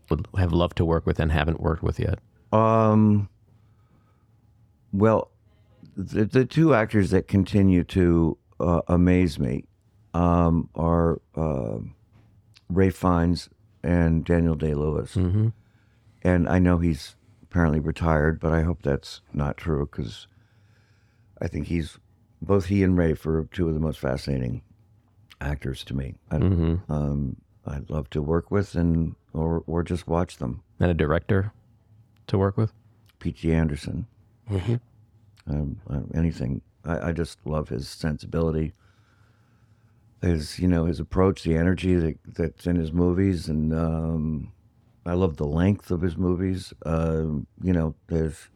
[0.09, 2.20] would have loved to work with and haven't worked with yet?
[2.51, 3.30] Um.
[4.91, 5.30] Well,
[5.96, 9.66] the the two actors that continue to uh, amaze me
[10.14, 11.78] um, are uh,
[12.70, 13.50] Ralph Fiennes
[13.84, 15.16] and Daniel Day Lewis.
[15.16, 15.50] Mm-hmm.
[16.22, 20.28] And I know he's apparently retired, but I hope that's not true because
[21.42, 21.98] I think he's
[22.42, 24.62] both he and Ralph for two of the most fascinating
[25.42, 26.16] actors to me.
[26.30, 30.64] I, um, I'd love to work with and or or just watch them.
[30.80, 31.54] And a director
[32.28, 32.74] to work with?
[33.20, 33.52] P.T.
[33.54, 34.08] Anderson.
[35.50, 36.62] Um, uh, anything.
[36.86, 38.74] I, I just love his sensibility,
[40.22, 44.52] his you know his approach, the energy that, that's in his movies, and um,
[45.06, 46.74] I love the length of his movies.
[46.86, 48.50] Um, you know, there's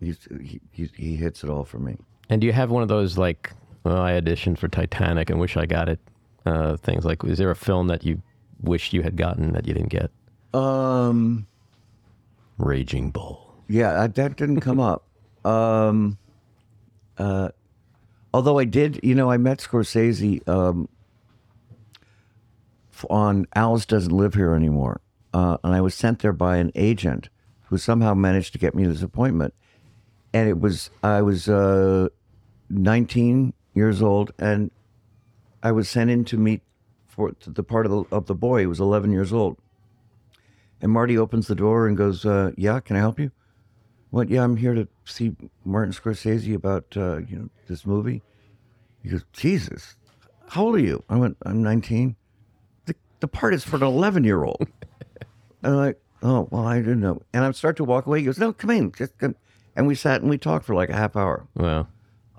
[0.00, 1.96] he's, he, he he hits it all for me.
[2.30, 3.52] And do you have one of those like,
[3.84, 6.00] well, I auditioned for Titanic and wish I got it?
[6.46, 8.20] Uh, things like, is there a film that you
[8.60, 10.10] wish you had gotten that you didn't get?
[10.52, 11.46] Um,
[12.58, 13.54] Raging Bull.
[13.68, 15.04] Yeah, I, that didn't come up.
[15.44, 16.18] Um,
[17.18, 17.50] uh,
[18.32, 20.88] although I did, you know, I met Scorsese um,
[23.10, 25.00] on Alice Doesn't Live Here Anymore.
[25.32, 27.28] Uh, and I was sent there by an agent
[27.64, 29.52] who somehow managed to get me this appointment.
[30.32, 32.08] And it was, I was uh,
[32.70, 34.70] 19 years old and
[35.62, 36.62] I was sent in to meet
[37.06, 38.60] for the part of the, of the boy.
[38.60, 39.56] He was 11 years old.
[40.80, 43.30] And Marty opens the door and goes, uh, "Yeah, can I help you?"
[44.14, 44.28] What?
[44.30, 45.34] Yeah, I'm here to see
[45.64, 48.22] Martin Scorsese about uh, you know this movie.
[49.02, 49.96] He goes, "Jesus,
[50.50, 52.14] how old are you?" I went, "I'm 19."
[52.86, 54.60] The the part is for an 11 year old.
[55.64, 58.20] and I'm like, "Oh, well, I didn't know." And I start to walk away.
[58.20, 59.34] He goes, "No, come in, just come."
[59.74, 61.88] And we sat and we talked for like a half hour, Wow.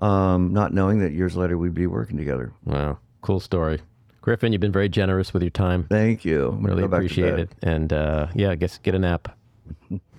[0.00, 2.54] um, not knowing that years later we'd be working together.
[2.64, 3.00] Wow.
[3.20, 3.80] Cool story.
[4.22, 5.84] Griffin, you've been very generous with your time.
[5.90, 6.56] Thank you.
[6.62, 7.50] Really go back to appreciate it.
[7.60, 9.36] And uh, yeah, I guess get a nap.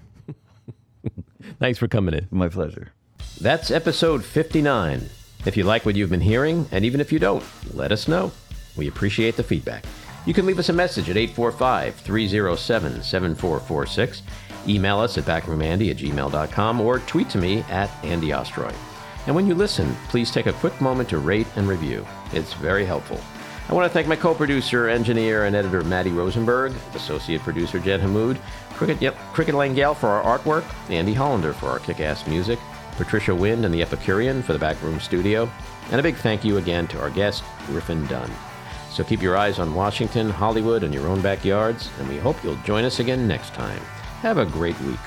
[1.59, 2.27] Thanks for coming in.
[2.31, 2.91] My pleasure.
[3.39, 5.09] That's episode 59.
[5.45, 7.43] If you like what you've been hearing, and even if you don't,
[7.73, 8.31] let us know.
[8.75, 9.85] We appreciate the feedback.
[10.25, 14.23] You can leave us a message at 845 307 7446,
[14.67, 18.73] email us at backroomandy at gmail.com, or tweet to me at Andy Ostroy.
[19.25, 22.05] And when you listen, please take a quick moment to rate and review.
[22.33, 23.19] It's very helpful.
[23.69, 27.99] I want to thank my co producer, engineer, and editor Matty Rosenberg, associate producer Jen
[27.99, 28.39] Hammoud,
[28.75, 32.59] Cricket, yep, Cricket Lengyel for our artwork, Andy Hollander for our kick ass music,
[32.95, 35.49] Patricia Wind and the Epicurean for the backroom studio,
[35.91, 38.31] and a big thank you again to our guest, Griffin Dunne.
[38.89, 42.55] So keep your eyes on Washington, Hollywood, and your own backyards, and we hope you'll
[42.63, 43.81] join us again next time.
[44.21, 44.99] Have a great week.